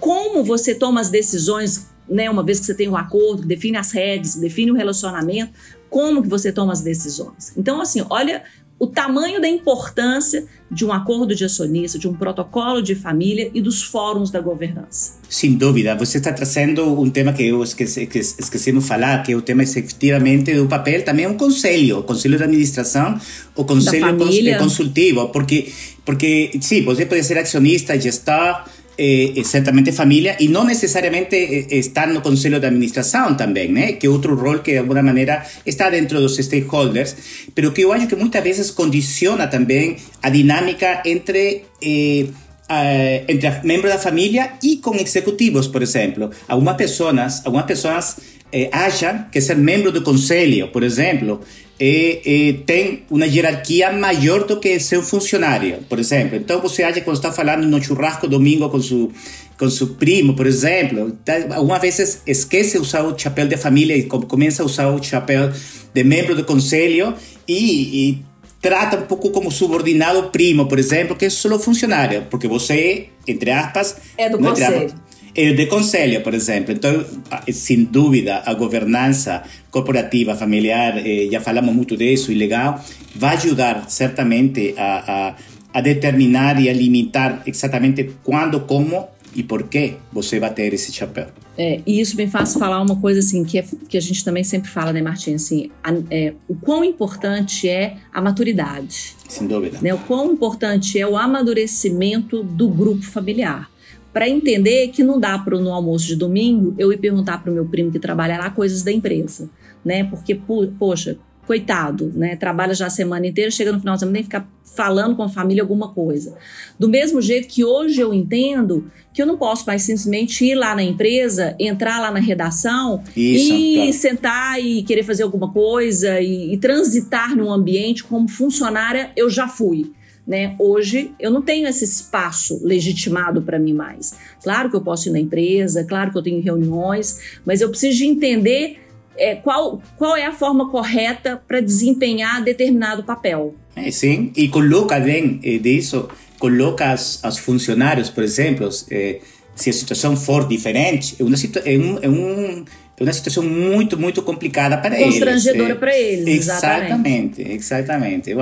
[0.00, 3.76] como você toma as decisões, né, uma vez que você tem um acordo, que define
[3.76, 5.52] as regras, que define o relacionamento,
[5.90, 7.52] como que você toma as decisões.
[7.56, 8.42] Então, assim, olha
[8.78, 13.60] o tamanho da importância de um acordo de acionista, de um protocolo de família e
[13.60, 15.14] dos fóruns da governança.
[15.28, 19.32] Sem dúvida, você está trazendo um tema que eu esqueci, que esquecemos de falar, que
[19.32, 23.20] é o tema efetivamente do papel, também é um conselho, o conselho de administração,
[23.56, 24.16] o conselho
[24.58, 25.72] consultivo, porque,
[26.04, 28.64] porque sim, você pode ser acionista, gestor,
[28.98, 33.92] eh, certamente família e não necessariamente eh, estar no conselho de administração também, né?
[33.92, 37.14] Que é outro rol que de alguma maneira está dentro dos stakeholders,
[37.54, 42.26] pero que eu acho que muitas vezes condiciona também a dinâmica entre eh,
[42.68, 46.30] uh, entre membros da família e com executivos, por exemplo.
[46.46, 48.16] Algumas pessoas, algumas pessoas
[48.52, 51.40] eh, acham que ser membro do conselho, por exemplo,
[51.80, 56.36] eh, eh, tem uma hierarquia maior do que ser um funcionário, por exemplo.
[56.36, 59.12] Então você acha que quando está falando no churrasco domingo com seu
[59.58, 63.96] com seu primo, por exemplo, tá, algumas vezes esquece de usar o chapéu de família
[63.96, 65.50] e começa a usar o chapéu
[65.92, 67.12] de membro do conselho
[67.46, 68.24] e, e
[68.62, 73.50] trata um pouco como subordinado primo, por exemplo, que é só funcionário, porque você, entre
[73.50, 74.94] aspas, é do conselho.
[75.40, 76.72] É de conselho, por exemplo.
[76.72, 77.04] Então,
[77.52, 83.88] sem dúvida, a governança corporativa, familiar, eh, já falamos muito disso e legal, vai ajudar
[83.88, 90.40] certamente a, a, a determinar e a limitar exatamente quando, como e por que você
[90.40, 91.28] vai ter esse chapéu.
[91.56, 94.42] É, e isso me faz falar uma coisa assim que, é, que a gente também
[94.42, 95.34] sempre fala, né, Martim?
[95.34, 99.14] Assim, a, é, o quão importante é a maturidade.
[99.28, 99.78] Sem dúvida.
[99.80, 103.70] Né, o quão importante é o amadurecimento do grupo familiar.
[104.12, 107.54] Para entender que não dá para no almoço de domingo eu ir perguntar para o
[107.54, 109.50] meu primo que trabalha lá coisas da empresa.
[109.84, 110.04] Né?
[110.04, 110.34] Porque,
[110.78, 111.18] poxa,
[111.48, 112.36] coitado, né?
[112.36, 115.22] Trabalha já a semana inteira, chega no final de semana tem que ficar falando com
[115.22, 116.36] a família alguma coisa.
[116.78, 120.74] Do mesmo jeito que hoje eu entendo que eu não posso mais simplesmente ir lá
[120.74, 123.92] na empresa, entrar lá na redação Isso, e tá.
[123.92, 129.48] sentar e querer fazer alguma coisa e, e transitar num ambiente como funcionária eu já
[129.48, 129.90] fui.
[130.28, 130.54] Né?
[130.58, 134.14] Hoje eu não tenho esse espaço legitimado para mim mais.
[134.42, 137.96] Claro que eu posso ir na empresa, claro que eu tenho reuniões, mas eu preciso
[137.96, 138.78] de entender
[139.16, 143.54] é, qual, qual é a forma correta para desempenhar determinado papel.
[143.74, 149.20] É, sim, e coloca bem é, disso, coloca as, as funcionários, por exemplo, é,
[149.54, 152.64] se a situação for diferente, é uma, é um, é um
[153.00, 155.14] é uma situação muito, muito complicada para eles.
[155.14, 157.40] Constrangedora para eles, exatamente.
[157.40, 158.34] Exatamente, exatamente.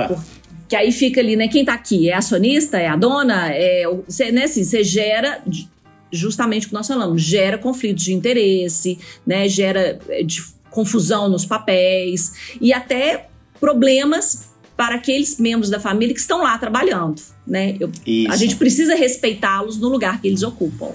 [0.67, 1.47] Que aí fica ali, né?
[1.47, 2.09] Quem está aqui?
[2.09, 2.77] É acionista?
[2.77, 3.49] É a dona?
[3.53, 5.41] É, você, né, assim, você gera
[6.11, 9.47] justamente o que nós falamos, gera conflitos de interesse, né?
[9.47, 13.27] Gera de confusão nos papéis e até
[13.59, 17.75] problemas para aqueles membros da família que estão lá trabalhando, né?
[17.79, 17.91] Eu,
[18.29, 20.91] a gente precisa respeitá-los no lugar que eles ocupam.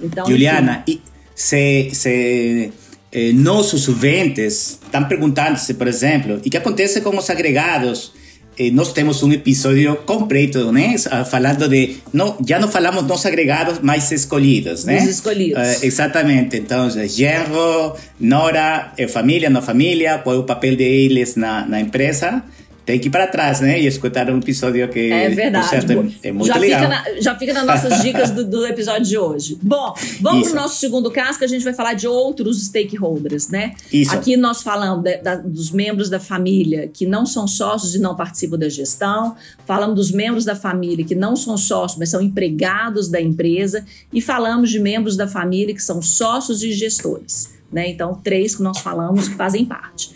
[0.00, 1.02] Então, Juliana, enfim,
[1.34, 2.72] se, se
[3.10, 8.12] eh, nossos ouvintes estão perguntando-se, por exemplo, e que acontece com os agregados
[8.58, 10.96] eh, nós temos um episódio completo, né?
[11.30, 11.96] Falando de.
[12.12, 14.98] Não, já não falamos dos agregados mais escolhidos, né?
[14.98, 15.62] Os escolhidos.
[15.62, 16.56] Uh, exatamente.
[16.56, 22.42] Então, genro, nora, é família, não família, qual é o papel deles na, na empresa
[22.88, 23.78] tem que ir para trás, né?
[23.78, 25.92] E escutar um episódio que é verdade.
[26.22, 26.80] É, é muito já legal.
[26.80, 29.58] Fica na, já fica nas nossas dicas do, do, episódio de hoje.
[29.60, 33.50] Bom, vamos para o nosso segundo caso, que a gente vai falar de outros stakeholders,
[33.50, 33.74] né?
[33.92, 34.14] Isso.
[34.14, 38.16] Aqui nós falamos de, da, dos membros da família que não são sócios e não
[38.16, 39.36] participam da gestão.
[39.66, 43.84] Falamos dos membros da família que não são sócios, mas são empregados da empresa.
[44.10, 47.52] E falamos de membros da família que são sócios e gestores.
[47.70, 47.90] Né?
[47.90, 50.10] Então, três que nós falamos que fazem parte.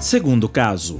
[0.00, 0.98] Segundo caso.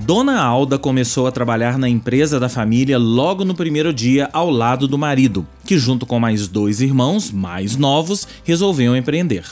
[0.00, 4.88] Dona Alda começou a trabalhar na empresa da família logo no primeiro dia ao lado
[4.88, 9.44] do marido, que, junto com mais dois irmãos mais novos, resolveu empreender.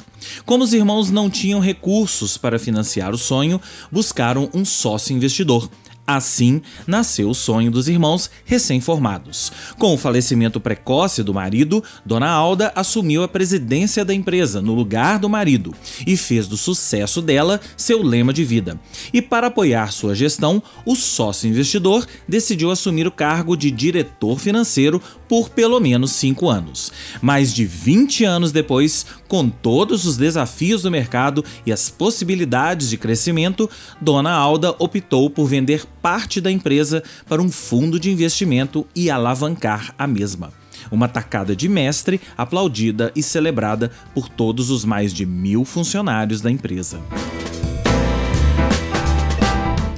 [0.47, 3.61] Como os irmãos não tinham recursos para financiar o sonho,
[3.93, 5.69] buscaram um sócio investidor,
[6.07, 9.51] Assim nasceu o sonho dos irmãos recém-formados.
[9.77, 15.19] Com o falecimento precoce do marido, Dona Alda assumiu a presidência da empresa no lugar
[15.19, 15.75] do marido
[16.07, 18.79] e fez do sucesso dela seu lema de vida.
[19.12, 25.03] E para apoiar sua gestão, o sócio investidor decidiu assumir o cargo de diretor financeiro
[25.29, 26.93] por pelo menos cinco anos.
[27.21, 32.97] Mais de 20 anos depois, com todos os desafios do mercado e as possibilidades de
[32.97, 33.69] crescimento,
[34.01, 39.95] Dona Alda optou por vender parte da empresa para um fundo de investimento e alavancar
[39.99, 40.53] a mesma.
[40.91, 46.51] Uma tacada de mestre aplaudida e celebrada por todos os mais de mil funcionários da
[46.51, 47.01] empresa.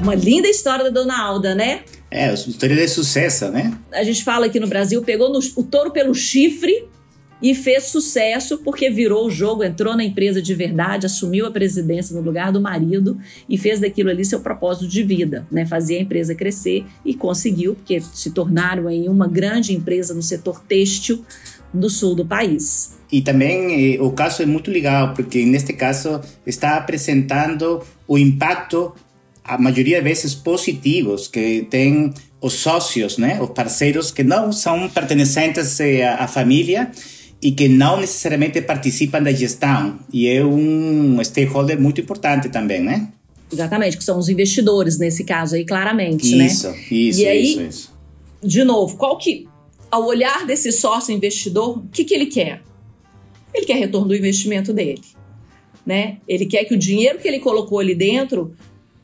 [0.01, 1.83] Uma linda história da Dona Alda, né?
[2.11, 3.77] É, história de sucesso, né?
[3.93, 6.89] A gente fala aqui no Brasil, pegou no, o touro pelo chifre
[7.41, 12.15] e fez sucesso porque virou o jogo, entrou na empresa de verdade, assumiu a presidência
[12.17, 13.19] no lugar do marido
[13.49, 15.67] e fez daquilo ali seu propósito de vida, né?
[15.67, 20.61] Fazia a empresa crescer e conseguiu, porque se tornaram aí uma grande empresa no setor
[20.61, 21.25] têxtil
[21.73, 22.97] do sul do país.
[23.11, 28.95] E também eh, o caso é muito legal, porque neste caso está apresentando o impacto,
[29.49, 33.41] a maioria das vezes positivos, que tem os sócios, né?
[33.41, 36.91] os parceiros que não são pertencentes eh, à família,
[37.41, 39.99] e que não necessariamente participam da gestão.
[40.13, 43.09] E é um stakeholder muito importante também, né?
[43.51, 46.47] Exatamente, que são os investidores nesse caso aí, claramente, isso, né?
[46.47, 47.99] Isso, isso, e aí, isso, isso.
[48.43, 49.49] De novo, qual que,
[49.91, 52.61] ao olhar desse sócio investidor, o que, que ele quer?
[53.55, 55.01] Ele quer retorno do investimento dele,
[55.87, 56.19] né?
[56.29, 58.53] Ele quer que o dinheiro que ele colocou ali dentro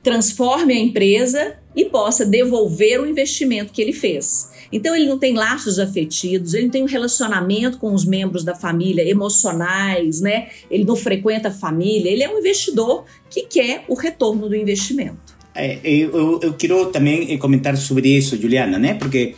[0.05, 4.53] transforme a empresa e possa devolver o investimento que ele fez.
[4.71, 8.55] Então ele não tem laços afetivos, ele não tem um relacionamento com os membros da
[8.55, 10.49] família emocionais, né?
[10.71, 15.35] Ele não frequenta a família, ele é um investidor que quer o retorno do investimento.
[15.55, 18.95] É, eu, eu quero também eh, comentar sobre isso, Juliana, né?
[18.95, 19.35] Porque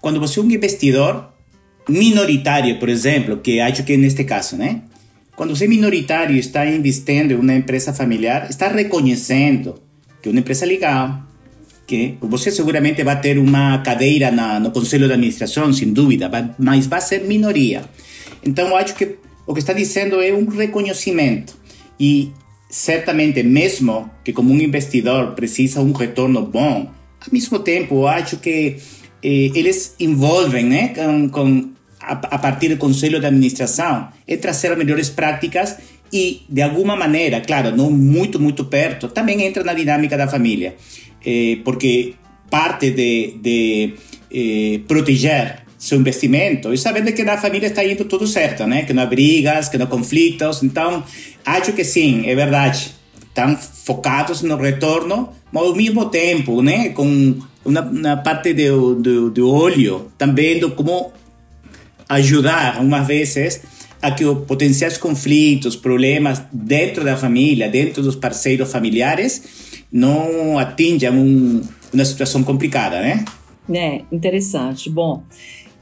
[0.00, 1.32] quando você é um investidor
[1.88, 4.82] minoritário, por exemplo, que acho que é neste caso, né?
[5.34, 9.87] Quando você é minoritário e está investindo em uma empresa familiar, está reconhecendo
[10.22, 11.22] que uma empresa legal,
[11.86, 16.86] que você seguramente vai ter uma cadeira na, no conselho de administração, sem dúvida, mas
[16.86, 17.82] vai ser minoria.
[18.44, 21.56] Então, eu acho que o que está dizendo é um reconhecimento.
[21.98, 22.30] E
[22.68, 28.36] certamente, mesmo que como um investidor precisa um retorno bom, ao mesmo tempo, eu acho
[28.36, 28.76] que
[29.22, 34.76] eh, eles envolvem, né, com, com a, a, partir do conselho de administração, é trazer
[34.76, 35.78] melhores práticas
[36.12, 40.74] e, de alguma maneira, claro, não muito, muito perto, também entra na dinâmica da família
[41.24, 42.14] eh, porque
[42.50, 43.94] parte de, de
[44.32, 48.82] eh, proteger seu investimento e sabendo que na família está indo tudo certo, né?
[48.84, 50.62] Que não há brigas, que não há conflitos.
[50.62, 51.04] Então,
[51.44, 52.92] acho que sim, é verdade.
[53.28, 56.88] Estão focados no retorno, mas ao mesmo tempo, né?
[56.90, 61.12] Com uma, uma parte do, do, do olho, também do como
[62.08, 63.60] ajudar, algumas vezes,
[64.00, 69.42] a que os potenciais conflitos, problemas dentro da família, dentro dos parceiros familiares,
[69.90, 73.24] não atinjam um, uma situação complicada, né?
[73.70, 74.88] É, interessante.
[74.88, 75.22] Bom,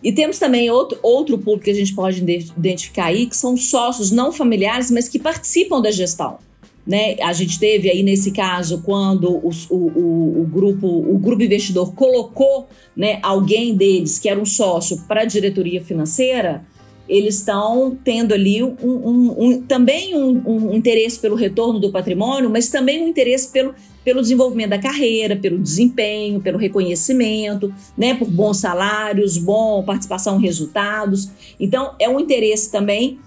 [0.02, 2.22] e temos também outro, outro público que a gente pode
[2.56, 6.38] identificar aí, que são sócios não familiares, mas que participam da gestão.
[6.86, 7.16] Né?
[7.20, 12.68] A gente teve aí nesse caso quando o, o, o, grupo, o grupo investidor colocou
[12.96, 16.64] né, alguém deles que era um sócio para a diretoria financeira,
[17.08, 22.68] eles estão tendo ali um, um, um também um, interesse pelo retorno do patrimônio, mas
[22.68, 23.74] também um interesse pelo
[24.06, 30.42] pelo desenvolvimento da carreira, pelo desempenho, pelo reconhecimento, né, por bons salários, bom participação em
[30.42, 31.28] resultados.
[31.58, 33.18] Então, é um interesse também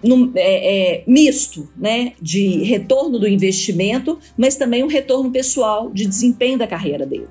[0.00, 6.06] no, é, é, misto, né, de retorno do investimento, mas também um retorno pessoal de
[6.06, 7.26] desempenho da carreira dele.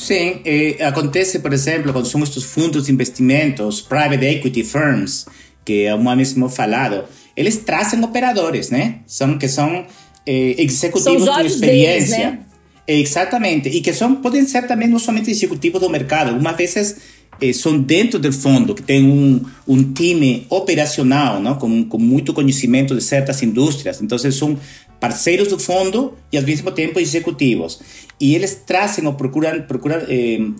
[0.00, 5.26] Sim, eh, acontece, por exemplo, quando são estes fundos de investimentos, private equity firms,
[5.62, 7.04] que é o mesmo falado,
[7.36, 9.00] eles trazem operadores, né?
[9.06, 9.84] São que são
[10.26, 12.16] eh, executivos de experiência.
[12.16, 12.38] Deles, né?
[12.86, 13.68] Exatamente.
[13.68, 16.96] E que são, podem ser também não somente executivos do mercado, algumas vezes
[17.38, 21.56] eh, são dentro do fundo, que tem um, um time operacional, não?
[21.56, 24.00] Com, com muito conhecimento de certas indústrias.
[24.00, 24.58] Então, são
[24.98, 27.80] parceiros do fundo e, ao mesmo tempo, executivos.
[28.20, 30.50] E eles trazem ou procuram, procuram eh,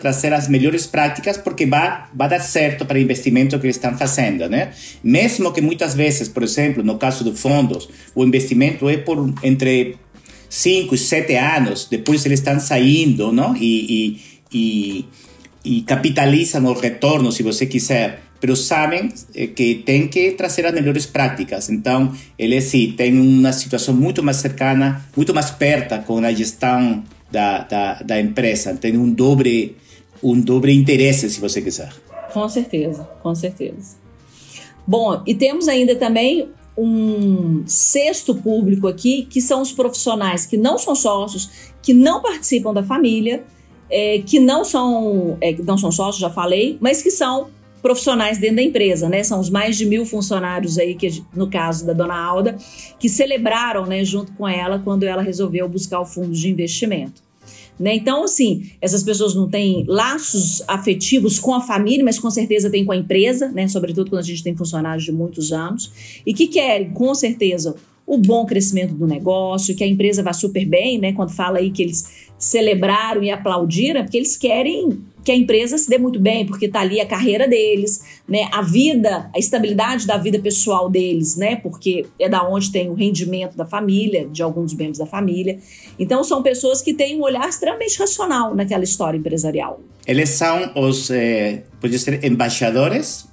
[0.00, 3.96] trazer as melhores práticas porque vai, vai dar certo para o investimento que eles estão
[3.96, 4.44] fazendo?
[5.02, 9.96] Mesmo que muitas vezes, por exemplo, no caso dos fundos, o investimento é por entre
[10.48, 13.56] 5 e 7 anos, depois eles estão saindo, não?
[13.56, 14.20] E, e,
[14.52, 15.04] e,
[15.64, 20.74] e capitalizam o retorno, se você quiser, mas sabem eh, que tem que trazer as
[20.74, 21.68] melhores práticas.
[21.68, 27.02] Então, eles sim têm uma situação muito mais cercana, muito mais perto com a gestão
[27.30, 28.74] da, da, da empresa.
[28.74, 29.76] Tem um dobre,
[30.22, 31.92] um dobre interesse, se você quiser.
[32.32, 33.96] Com certeza, com certeza.
[34.86, 40.78] Bom, e temos ainda também um sexto público aqui, que são os profissionais que não
[40.78, 41.50] são sócios,
[41.82, 43.44] que não participam da família,
[43.88, 47.48] é, que não são, é, não são sócios, já falei, mas que são
[47.86, 49.22] profissionais dentro da empresa, né?
[49.22, 52.56] São os mais de mil funcionários aí, que no caso da dona Alda,
[52.98, 57.22] que celebraram, né, junto com ela, quando ela resolveu buscar o fundo de investimento.
[57.78, 57.94] Né?
[57.94, 62.84] Então, assim, essas pessoas não têm laços afetivos com a família, mas com certeza têm
[62.84, 63.68] com a empresa, né?
[63.68, 65.92] sobretudo quando a gente tem funcionários de muitos anos,
[66.26, 70.64] e que querem, com certeza, o bom crescimento do negócio, que a empresa vá super
[70.64, 71.12] bem, né?
[71.12, 75.76] Quando fala aí que eles celebraram e aplaudiram, é porque eles querem que a empresa
[75.76, 78.48] se dê muito bem, porque está ali a carreira deles, né?
[78.52, 81.56] A vida, a estabilidade da vida pessoal deles, né?
[81.56, 85.58] Porque é da onde tem o rendimento da família, de alguns membros da família.
[85.98, 89.80] Então são pessoas que têm um olhar extremamente racional naquela história empresarial.
[90.06, 93.26] Eles são os, eh, pode ser, embaixadores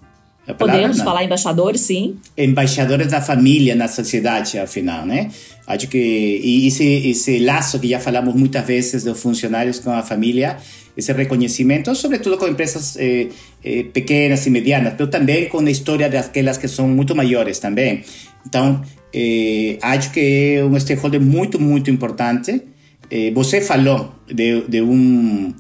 [0.58, 1.06] Podemos não.
[1.06, 2.18] falar embaixadores, sim.
[2.38, 5.32] Embaixadores da família na sociedade, afinal, né?
[5.66, 10.04] Acho que e esse, esse laço que já falamos muitas vezes dos funcionários com a
[10.04, 10.58] família,
[10.98, 13.30] esse reconhecimento, sobretudo com empresas eh,
[13.64, 18.04] eh, pequenas e medianas, mas também com a história daquelas que são muito maiores também.
[18.46, 18.84] Então,
[19.14, 22.62] eh, acho que é um stakeholder muito, muito importante.
[23.10, 25.54] Eh, você falou de, de um,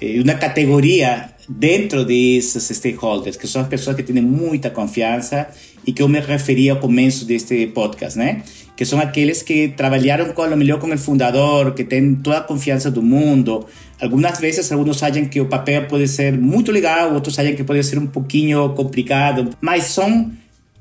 [0.00, 5.48] eh, uma categoria dentro desses stakeholders, que são as pessoas que têm muita confiança
[5.86, 8.42] e que eu me referi ao começo deste podcast, né?
[8.76, 12.90] Que são aqueles que trabalharam com, melhor com o fundador, que têm toda a confiança
[12.90, 13.66] do mundo.
[14.00, 17.82] Algumas vezes, alguns acham que o papel pode ser muito legal, outros acham que pode
[17.82, 20.30] ser um pouquinho complicado, mas são,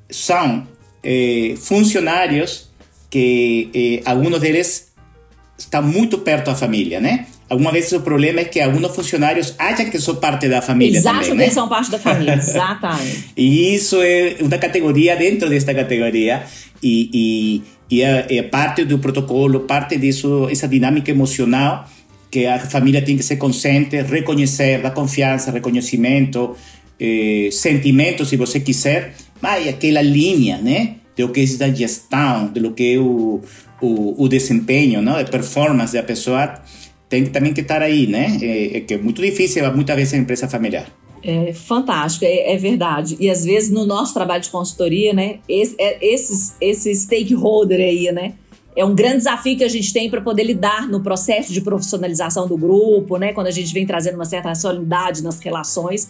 [0.10, 0.68] são
[1.02, 2.70] eh, funcionários
[3.10, 4.92] que eh, alguns deles
[5.58, 7.26] estão muito perto da família, né?
[7.50, 11.06] Algumas vezes o problema é que alguns funcionários acham que são parte da família Eles
[11.06, 11.46] acham né?
[11.46, 13.30] que são parte da família, exatamente.
[13.38, 16.44] e isso é uma categoria dentro desta categoria
[16.84, 21.88] e, e, e é, é, parte do protocolo, parte disso, essa dinâmica emocional
[22.30, 26.56] que a família tem que ser consciente, reconhecer, dar confiança, reconhecimento,
[27.00, 30.96] eh, sentimento, se você quiser, mas aquela linha, né?
[31.16, 33.42] Do que é a gestão, do que é o,
[33.82, 35.18] o, o desempenho, não?
[35.18, 36.62] a performance da pessoa
[37.10, 38.38] tem também que estar aí, né?
[38.42, 40.88] É, é que é muito difícil, muitas vezes, a empresa familiar.
[41.24, 43.18] É fantástico, é, é, verdade.
[43.20, 48.12] E às vezes no nosso trabalho de consultoria, né, esse, é, esses, esse stakeholder aí,
[48.12, 48.34] né,
[48.76, 52.48] é um grande desafio que a gente tem para poder lidar no processo de profissionalização
[52.48, 56.10] do grupo, né, quando a gente vem trazendo uma certa solidariedade nas relações.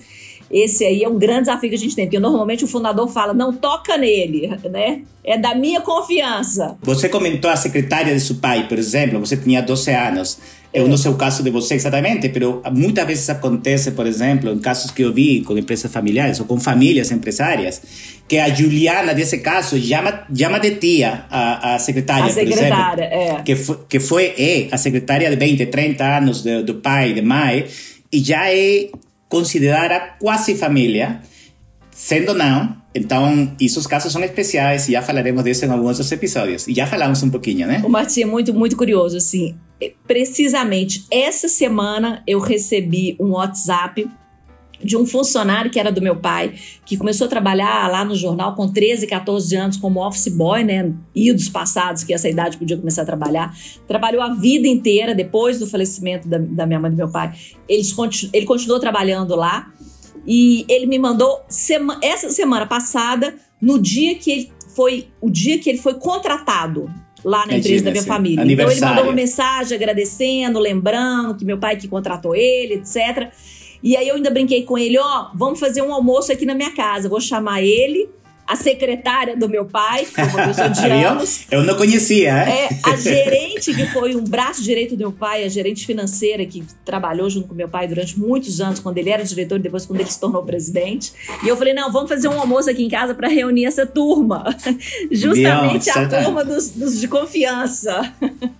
[0.52, 3.34] Esse aí é um grande desafio que a gente tem, porque normalmente o fundador fala,
[3.34, 5.02] não toca nele, né?
[5.24, 6.78] É da minha confiança.
[6.84, 10.38] Você comentou a secretária de seu pai, por exemplo, você tinha 12 anos.
[10.78, 12.32] Eu não sei o caso de você exatamente,
[12.63, 16.45] mas muitas vezes acontece, por exemplo, em casos que eu vi com empresas familiares ou
[16.45, 17.82] com famílias empresárias,
[18.28, 23.39] que a Juliana, desse caso, chama, chama de tia a, a secretária, a secretária, exemplo,
[23.39, 23.41] é.
[23.41, 27.23] que, foi, que foi é, a secretária de 20, 30 anos do, do pai, de
[27.23, 27.65] mãe,
[28.13, 28.89] e já é
[29.28, 31.21] considerada quase família,
[31.89, 32.78] sendo não.
[32.93, 36.67] Então, esses casos são especiais e já falaremos disso em alguns outros episódios.
[36.67, 37.82] E já falamos um pouquinho, né?
[37.84, 39.55] O Martim é muito, muito curioso, assim.
[40.07, 44.09] Precisamente essa semana eu recebi um WhatsApp
[44.84, 46.53] de um funcionário que era do meu pai,
[46.86, 50.93] que começou a trabalhar lá no jornal com 13, 14 anos como office boy, né?
[51.15, 53.55] Idos passados, que essa idade podia começar a trabalhar.
[53.88, 57.34] Trabalhou a vida inteira, depois do falecimento da, da minha mãe e do meu pai.
[57.67, 57.95] Eles,
[58.32, 59.71] ele continuou trabalhando lá.
[60.25, 65.57] E ele me mandou sema, essa semana passada, no dia que ele foi, o dia
[65.57, 66.91] que ele foi contratado
[67.28, 68.41] lá na empresa da minha família.
[68.41, 73.30] Então ele mandou uma mensagem agradecendo, lembrando que meu pai que contratou ele, etc.
[73.84, 76.55] E aí eu ainda brinquei com ele, ó, oh, vamos fazer um almoço aqui na
[76.55, 77.09] minha casa.
[77.09, 78.09] Vou chamar ele,
[78.48, 81.41] a secretária do meu pai, que foi uma pessoa de anos.
[81.52, 82.50] Eu não conhecia, é?
[82.50, 82.70] é?
[82.84, 87.30] A gerente, que foi um braço direito do meu pai, a gerente financeira, que trabalhou
[87.30, 90.10] junto com meu pai durante muitos anos, quando ele era diretor e depois quando ele
[90.10, 91.12] se tornou presidente.
[91.43, 94.45] E eu falei: não, vamos fazer um almoço aqui em casa para reunir essa turma.
[95.12, 98.14] Justamente a turma dos, dos, de confiança.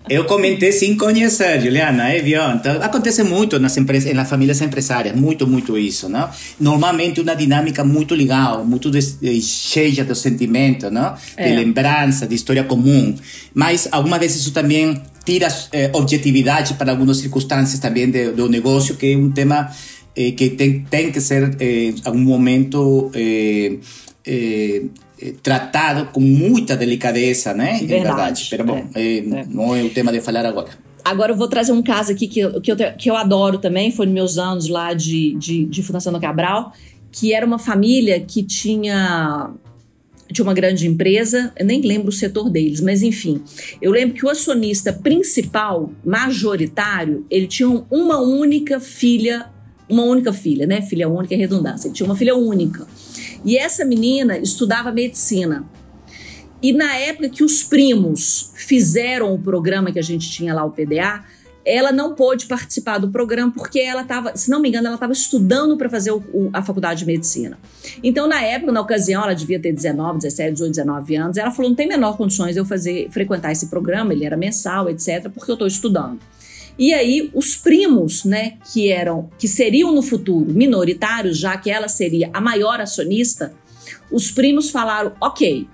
[0.10, 2.42] Eu comentei sem conhecer, Juliana, é, viu?
[2.54, 6.30] Então, acontece muito nas empresas, nas famílias empresárias, muito, muito isso, não?
[6.60, 9.42] Normalmente uma dinâmica muito legal, muito de, de
[9.78, 11.15] cheia do sentimento, não?
[11.36, 11.49] É.
[11.49, 13.15] de lembrança, de história comum.
[13.53, 18.95] Mas algumas vezes isso também tira eh, objetividade para algumas circunstâncias também de, do negócio,
[18.95, 19.69] que é um tema
[20.15, 23.78] eh, que tem, tem que ser eh, em algum momento eh,
[24.25, 24.84] eh,
[25.43, 27.80] tratado com muita delicadeza, né?
[27.80, 27.86] Verdade.
[27.86, 28.49] Em verdade.
[28.51, 29.45] Mas bom, é.
[29.49, 30.69] não é o tema de falar agora.
[31.03, 33.91] Agora eu vou trazer um caso aqui que, eu, que, eu, que eu adoro também,
[33.91, 36.73] foi nos meus anos lá de, de, de Fundação do Cabral,
[37.11, 39.49] que era uma família que tinha
[40.30, 43.41] de uma grande empresa, eu nem lembro o setor deles, mas enfim,
[43.82, 49.47] eu lembro que o acionista principal, majoritário, ele tinha uma única filha,
[49.89, 50.82] uma única filha, né?
[50.82, 52.86] Filha única é redundância, ele tinha uma filha única.
[53.45, 55.65] E essa menina estudava medicina.
[56.61, 60.71] E na época que os primos fizeram o programa que a gente tinha lá, o
[60.71, 61.23] PDA,
[61.68, 65.11] ela não pôde participar do programa porque ela estava, se não me engano, ela estava
[65.11, 67.59] estudando para fazer o, o, a faculdade de medicina.
[68.01, 71.38] Então, na época, na ocasião, ela devia ter 19, 17, 18, 19 anos.
[71.38, 74.89] Ela falou: não tem menor condições de eu fazer, frequentar esse programa, ele era mensal,
[74.89, 76.20] etc., porque eu estou estudando.
[76.80, 81.89] E aí, os primos, né, que eram, que seriam no futuro minoritários, já que ela
[81.89, 83.53] seria a maior acionista,
[84.09, 85.68] os primos falaram: ok,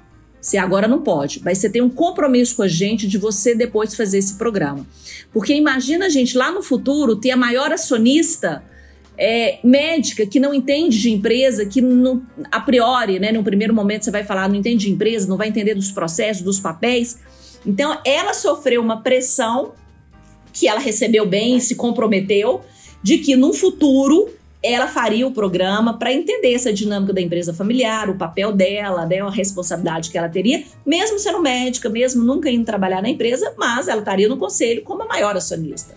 [0.43, 3.95] você agora não pode, mas você tem um compromisso com a gente de você depois
[3.95, 4.85] fazer esse programa.
[5.31, 8.61] Porque imagina a gente lá no futuro ter a maior acionista
[9.17, 12.21] é, médica que não entende de empresa, que no,
[12.51, 15.47] a priori, né, no primeiro momento você vai falar, não entende de empresa, não vai
[15.47, 17.17] entender dos processos, dos papéis.
[17.65, 19.71] Então ela sofreu uma pressão
[20.51, 22.61] que ela recebeu bem se comprometeu
[23.01, 24.29] de que no futuro
[24.63, 29.19] ela faria o programa para entender essa dinâmica da empresa familiar, o papel dela, né,
[29.19, 33.89] a responsabilidade que ela teria, mesmo sendo médica, mesmo nunca indo trabalhar na empresa, mas
[33.89, 35.95] ela estaria no conselho como a maior acionista.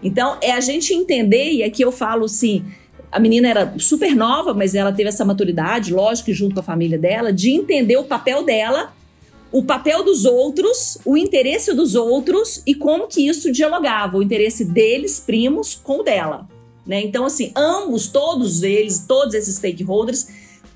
[0.00, 2.64] Então, é a gente entender, e aqui eu falo assim,
[3.10, 6.98] a menina era super nova, mas ela teve essa maturidade, lógico junto com a família
[6.98, 8.92] dela, de entender o papel dela,
[9.50, 14.64] o papel dos outros, o interesse dos outros e como que isso dialogava, o interesse
[14.64, 16.53] deles, primos, com o dela.
[16.86, 17.02] Né?
[17.02, 20.26] Então, assim, ambos, todos eles, todos esses stakeholders,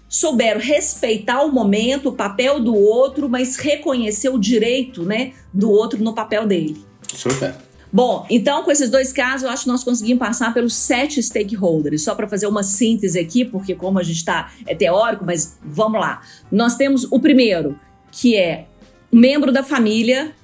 [0.08, 6.02] souberam respeitar o momento, o papel do outro, mas reconhecer o direito né, do outro
[6.02, 6.82] no papel dele.
[7.14, 7.54] Super.
[7.92, 12.02] Bom, então com esses dois casos, eu acho que nós conseguimos passar pelos sete stakeholders.
[12.02, 16.00] Só para fazer uma síntese aqui, porque como a gente está, é teórico, mas vamos
[16.00, 16.22] lá.
[16.50, 17.78] Nós temos o primeiro,
[18.10, 18.66] que é
[19.12, 20.34] membro da família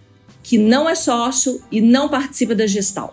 [0.43, 3.13] que não é sócio e não participa da gestão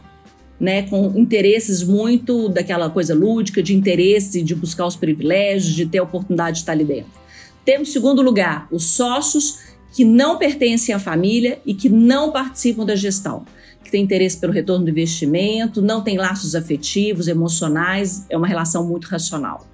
[0.62, 5.98] né, com interesses muito daquela coisa lúdica, de interesse de buscar os privilégios, de ter
[5.98, 7.20] a oportunidade de estar ali dentro.
[7.66, 9.58] Temos, em segundo lugar, os sócios
[9.92, 13.44] que não pertencem à família e que não participam da gestão,
[13.84, 18.88] que têm interesse pelo retorno do investimento, não têm laços afetivos, emocionais, é uma relação
[18.88, 19.68] muito racional.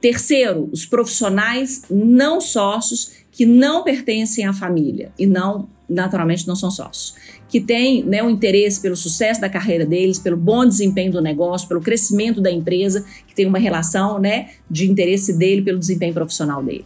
[0.00, 6.70] Terceiro, os profissionais não sócios que não pertencem à família e não, naturalmente, não são
[6.70, 7.14] sócios
[7.48, 11.68] que tem né, um interesse pelo sucesso da carreira deles, pelo bom desempenho do negócio,
[11.68, 16.62] pelo crescimento da empresa, que tem uma relação né, de interesse dele pelo desempenho profissional
[16.62, 16.84] dele.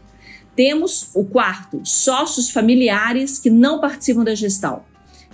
[0.55, 4.83] Temos o quarto, sócios familiares que não participam da gestão,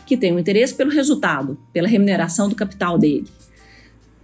[0.07, 3.27] que têm um interesse pelo resultado, pela remuneração do capital dele.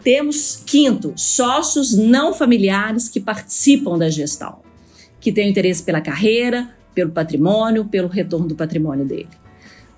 [0.05, 4.61] Temos quinto, sócios não familiares que participam da gestão,
[5.21, 9.29] que têm interesse pela carreira, pelo patrimônio, pelo retorno do patrimônio dele.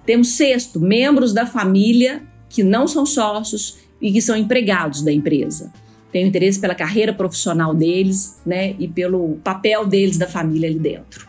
[0.07, 5.73] Temos sexto, membros da família que não são sócios e que são empregados da empresa.
[6.13, 11.27] Tem interesse pela carreira profissional deles, né, e pelo papel deles da família ali dentro.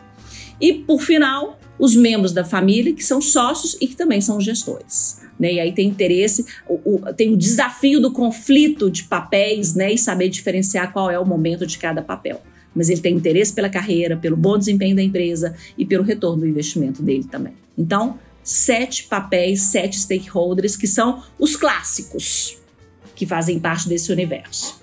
[0.60, 5.20] E por final, os membros da família que são sócios e que também são gestores.
[5.38, 5.54] Né?
[5.54, 9.98] E aí tem interesse, o, o, tem o desafio do conflito de papéis, né, e
[9.98, 12.40] saber diferenciar qual é o momento de cada papel.
[12.76, 16.46] Mas ele tem interesse pela carreira, pelo bom desempenho da empresa e pelo retorno do
[16.46, 17.54] investimento dele também.
[17.76, 22.58] Então, sete papéis, sete stakeholders, que são os clássicos
[23.14, 24.78] que fazem parte desse universo.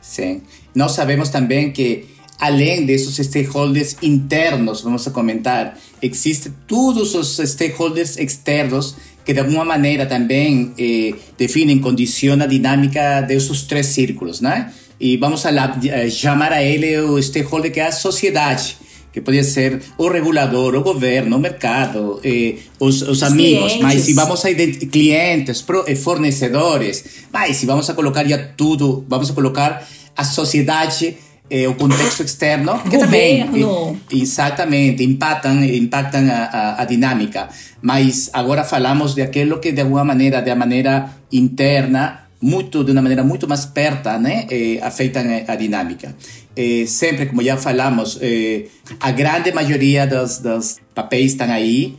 [0.00, 0.42] Sim.
[0.74, 2.04] Nós sabemos também que,
[2.38, 8.94] além desses stakeholders internos, vamos comentar, existem todos os stakeholders externos
[9.24, 14.72] que de alguma maneira também eh, definem, condicionam a dinâmica desses três círculos, né?
[15.00, 15.50] E vamos a
[15.84, 18.76] eh, chamar a ele o stakeholder que é a sociedade
[19.12, 23.82] que podia ser o regulador, o governo, o mercado, eh, os, os, os, amigos, clientes.
[23.82, 24.48] mas se vamos a
[24.90, 29.86] clientes, pro, eh, fornecedores, mas se vamos a colocar já tudo, vamos a colocar
[30.16, 31.16] a sociedade,
[31.50, 37.48] eh, o contexto externo, que também eh, exatamente impactam, impactam a, a, a, dinâmica.
[37.80, 43.02] Mas agora falamos de aquilo que de alguma maneira, de maneira interna, muito de uma
[43.02, 46.14] maneira muito mais perto, né, eh, afetam a dinâmica
[46.54, 48.66] eh, sempre, como já falamos, eh,
[49.00, 51.96] a grande maioria dos, dos papéis estão aí,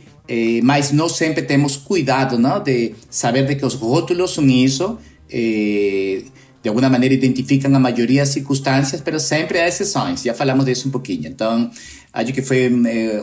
[0.62, 2.62] mas nós sempre temos cuidado não?
[2.62, 4.96] de saber de que os rótulos são isso,
[5.28, 10.86] de alguma maneira identificam a maioria das circunstâncias, mas sempre há exceções, já falamos disso
[10.86, 11.26] um pouquinho.
[11.26, 11.68] Então,
[12.12, 12.68] acho que foi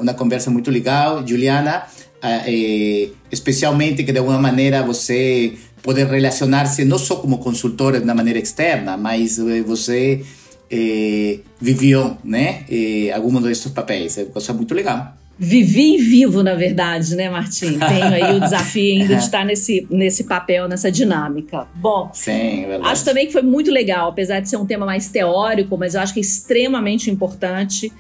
[0.02, 1.26] uma conversa muito legal.
[1.26, 1.86] Juliana,
[2.22, 8.16] é, especialmente que de alguma maneira você pode relacionar-se não só como consultor de uma
[8.16, 10.24] maneira externa, mas você
[10.70, 14.18] é, viveu né, é, algum desses papéis.
[14.18, 15.14] É uma coisa muito legal.
[15.40, 17.78] Vivi e vivo, na verdade, né, Martim?
[17.78, 21.68] Tenho aí o desafio ainda de estar nesse, nesse papel, nessa dinâmica.
[21.76, 25.10] Bom, Sim, é acho também que foi muito legal, apesar de ser um tema mais
[25.10, 27.94] teórico, mas eu acho que é extremamente importante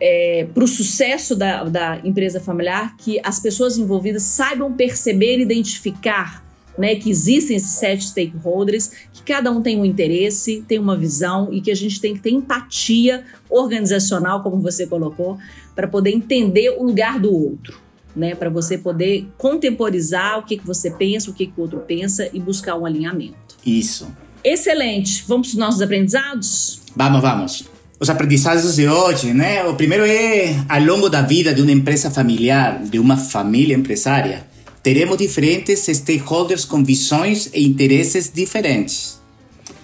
[0.00, 5.42] é, para o sucesso da, da empresa familiar que as pessoas envolvidas saibam perceber e
[5.42, 6.45] identificar
[6.76, 11.52] né, que existem esses sete stakeholders, que cada um tem um interesse, tem uma visão
[11.52, 15.38] e que a gente tem que ter empatia organizacional, como você colocou,
[15.74, 17.80] para poder entender o lugar do outro,
[18.14, 21.80] né, para você poder contemporizar o que, que você pensa, o que, que o outro
[21.80, 23.56] pensa e buscar um alinhamento.
[23.64, 24.08] Isso.
[24.42, 25.24] Excelente.
[25.26, 26.80] Vamos para os nossos aprendizados?
[26.94, 27.64] Vamos, vamos.
[27.98, 29.64] Os aprendizados de hoje, né?
[29.64, 34.46] O primeiro é, ao longo da vida de uma empresa familiar, de uma família empresária,
[34.86, 39.20] teremos diferentes stakeholders com visões e interesses diferentes.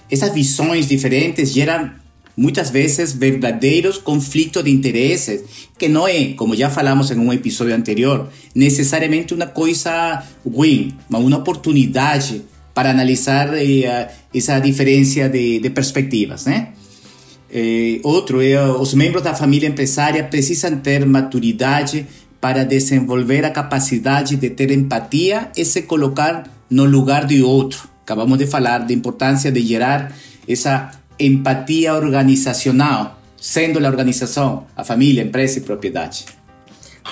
[0.09, 1.91] Essas visões diferentes geram
[2.37, 5.43] muitas vezes verdadeiros conflitos de interesses,
[5.77, 11.21] que não é, como já falamos em um episódio anterior, necessariamente uma coisa ruim, mas
[11.21, 12.43] uma oportunidade
[12.73, 16.69] para analisar eh, essa diferença de, de perspectivas, né?
[17.53, 22.07] Eh, outro é os membros da família empresária precisam ter maturidade
[22.43, 27.89] para desenvolver a capacidade de ter empatia e se colocar no lugar de outro.
[28.03, 30.13] Acabamos de falar da importância de gerar
[30.49, 30.91] essa
[31.21, 36.27] empatia organizacional, sendo a organização a família, empresa e propriedade.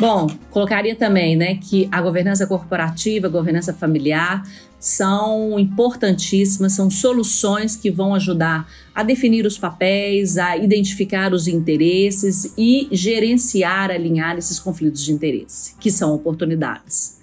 [0.00, 4.42] Bom, colocaria também né, que a governança corporativa, a governança familiar
[4.80, 12.54] são importantíssimas, são soluções que vão ajudar a definir os papéis, a identificar os interesses
[12.56, 17.20] e gerenciar, alinhar esses conflitos de interesse, que são oportunidades.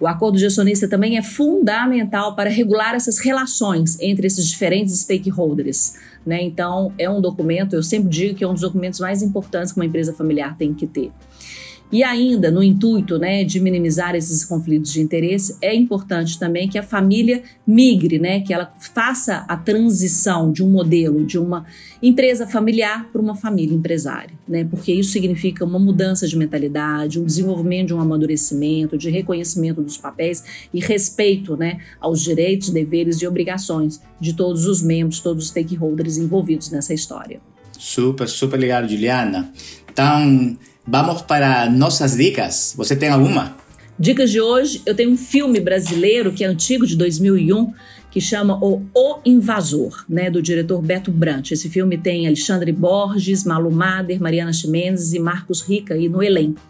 [0.00, 5.94] O acordo de acionista também é fundamental para regular essas relações entre esses diferentes stakeholders.
[6.24, 6.40] Né?
[6.42, 9.78] Então, é um documento, eu sempre digo que é um dos documentos mais importantes que
[9.78, 11.10] uma empresa familiar tem que ter.
[11.90, 16.76] E ainda, no intuito né, de minimizar esses conflitos de interesse, é importante também que
[16.76, 21.64] a família migre, né, que ela faça a transição de um modelo de uma
[22.02, 27.24] empresa familiar para uma família empresária, né, porque isso significa uma mudança de mentalidade, um
[27.24, 33.26] desenvolvimento de um amadurecimento, de reconhecimento dos papéis e respeito né, aos direitos, deveres e
[33.26, 37.40] obrigações de todos os membros, todos os stakeholders envolvidos nessa história.
[37.78, 39.50] Super, super legal, Juliana.
[39.90, 40.56] Então,
[40.90, 42.72] Vamos para nossas dicas.
[42.74, 43.54] Você tem alguma?
[43.98, 47.74] Dicas de hoje, eu tenho um filme brasileiro que é antigo, de 2001,
[48.10, 51.50] que chama O, o Invasor, né, do diretor Beto Brant.
[51.50, 56.62] Esse filme tem Alexandre Borges, Malu Mader, Mariana Ximenez e Marcos Rica aí no elenco.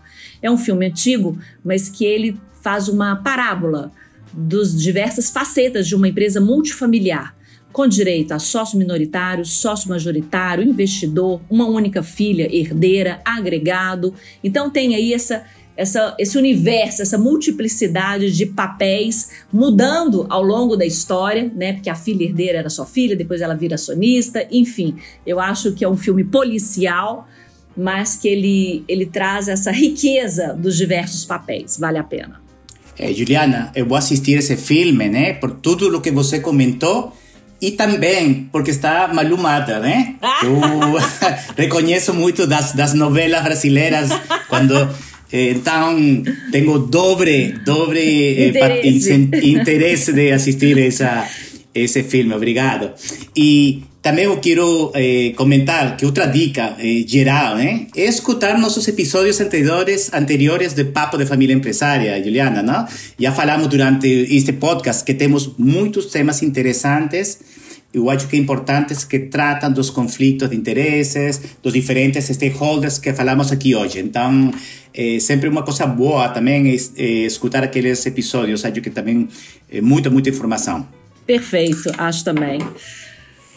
[0.42, 3.92] É um filme antigo, mas que ele faz uma parábola
[4.32, 7.37] dos diversas facetas de uma empresa multifamiliar
[7.78, 14.12] com direito a sócio minoritário, sócio majoritário, investidor, uma única filha, herdeira, agregado.
[14.42, 15.44] Então tem aí essa,
[15.76, 21.74] essa, esse universo, essa multiplicidade de papéis mudando ao longo da história, né?
[21.74, 24.96] Porque a filha herdeira era só filha, depois ela vira acionista, enfim.
[25.24, 27.28] Eu acho que é um filme policial,
[27.76, 31.78] mas que ele, ele traz essa riqueza dos diversos papéis.
[31.78, 32.40] Vale a pena.
[32.98, 35.34] É, Juliana, eu vou assistir esse filme, né?
[35.34, 37.12] Por tudo o que você comentou
[37.60, 40.14] e também porque está malumada, né?
[40.42, 40.60] Eu
[41.56, 44.10] reconheço muito das, das novelas brasileiras
[44.48, 44.74] quando
[45.32, 45.96] eh, então
[46.52, 49.12] tenho dobre dobre interesse.
[49.32, 51.26] Eh, interesse de assistir essa
[51.80, 52.34] esse filme.
[52.34, 52.90] Obrigado.
[53.36, 58.86] E também eu quero eh, comentar que outra dica eh, geral né, é escutar nossos
[58.86, 62.62] episódios anteriores, anteriores de Papo de Família Empresária, Juliana.
[62.62, 62.86] Não?
[63.18, 67.40] Já falamos durante este podcast que temos muitos temas interessantes.
[67.92, 73.12] Eu acho que é importantes que tratam dos conflitos de interesses, dos diferentes stakeholders que
[73.12, 73.98] falamos aqui hoje.
[73.98, 74.52] Então,
[74.94, 78.64] é sempre uma coisa boa também é, é escutar aqueles episódios.
[78.64, 79.28] Acho que também
[79.70, 80.97] é muita, muita informação.
[81.28, 82.58] Perfeito, acho também.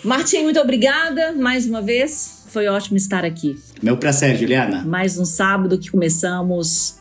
[0.03, 2.43] Martim, muito obrigada mais uma vez.
[2.49, 3.57] Foi ótimo estar aqui.
[3.82, 4.84] Meu prazer, Juliana.
[4.84, 6.97] Mais um sábado que começamos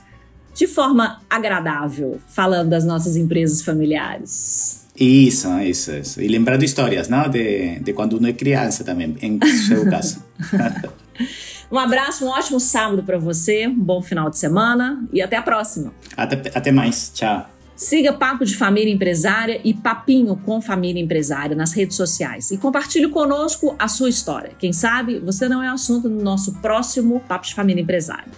[0.55, 4.87] de forma agradável, falando das nossas empresas familiares.
[4.95, 6.23] Isso, isso, isso.
[6.23, 7.29] E lembrando histórias, não?
[7.29, 10.23] De, de quando uno é criança também, em seu caso.
[11.69, 15.43] um abraço, um ótimo sábado para você, um bom final de semana e até a
[15.43, 15.93] próxima.
[16.17, 17.11] Até, até mais.
[17.13, 17.60] Tchau.
[17.81, 23.09] Siga Papo de Família Empresária e Papinho com Família Empresária nas redes sociais e compartilhe
[23.09, 24.53] conosco a sua história.
[24.59, 28.31] Quem sabe você não é assunto no nosso próximo Papo de Família Empresária.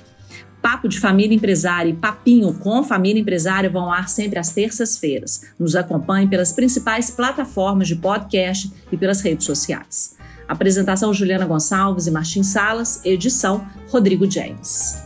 [0.62, 5.43] Papo de Família Empresária e Papinho com Família Empresária vão ar sempre às terças-feiras.
[5.59, 10.16] Nos acompanhe pelas principais plataformas de podcast e pelas redes sociais.
[10.47, 15.03] Apresentação Juliana Gonçalves e Martim Salas, edição Rodrigo James.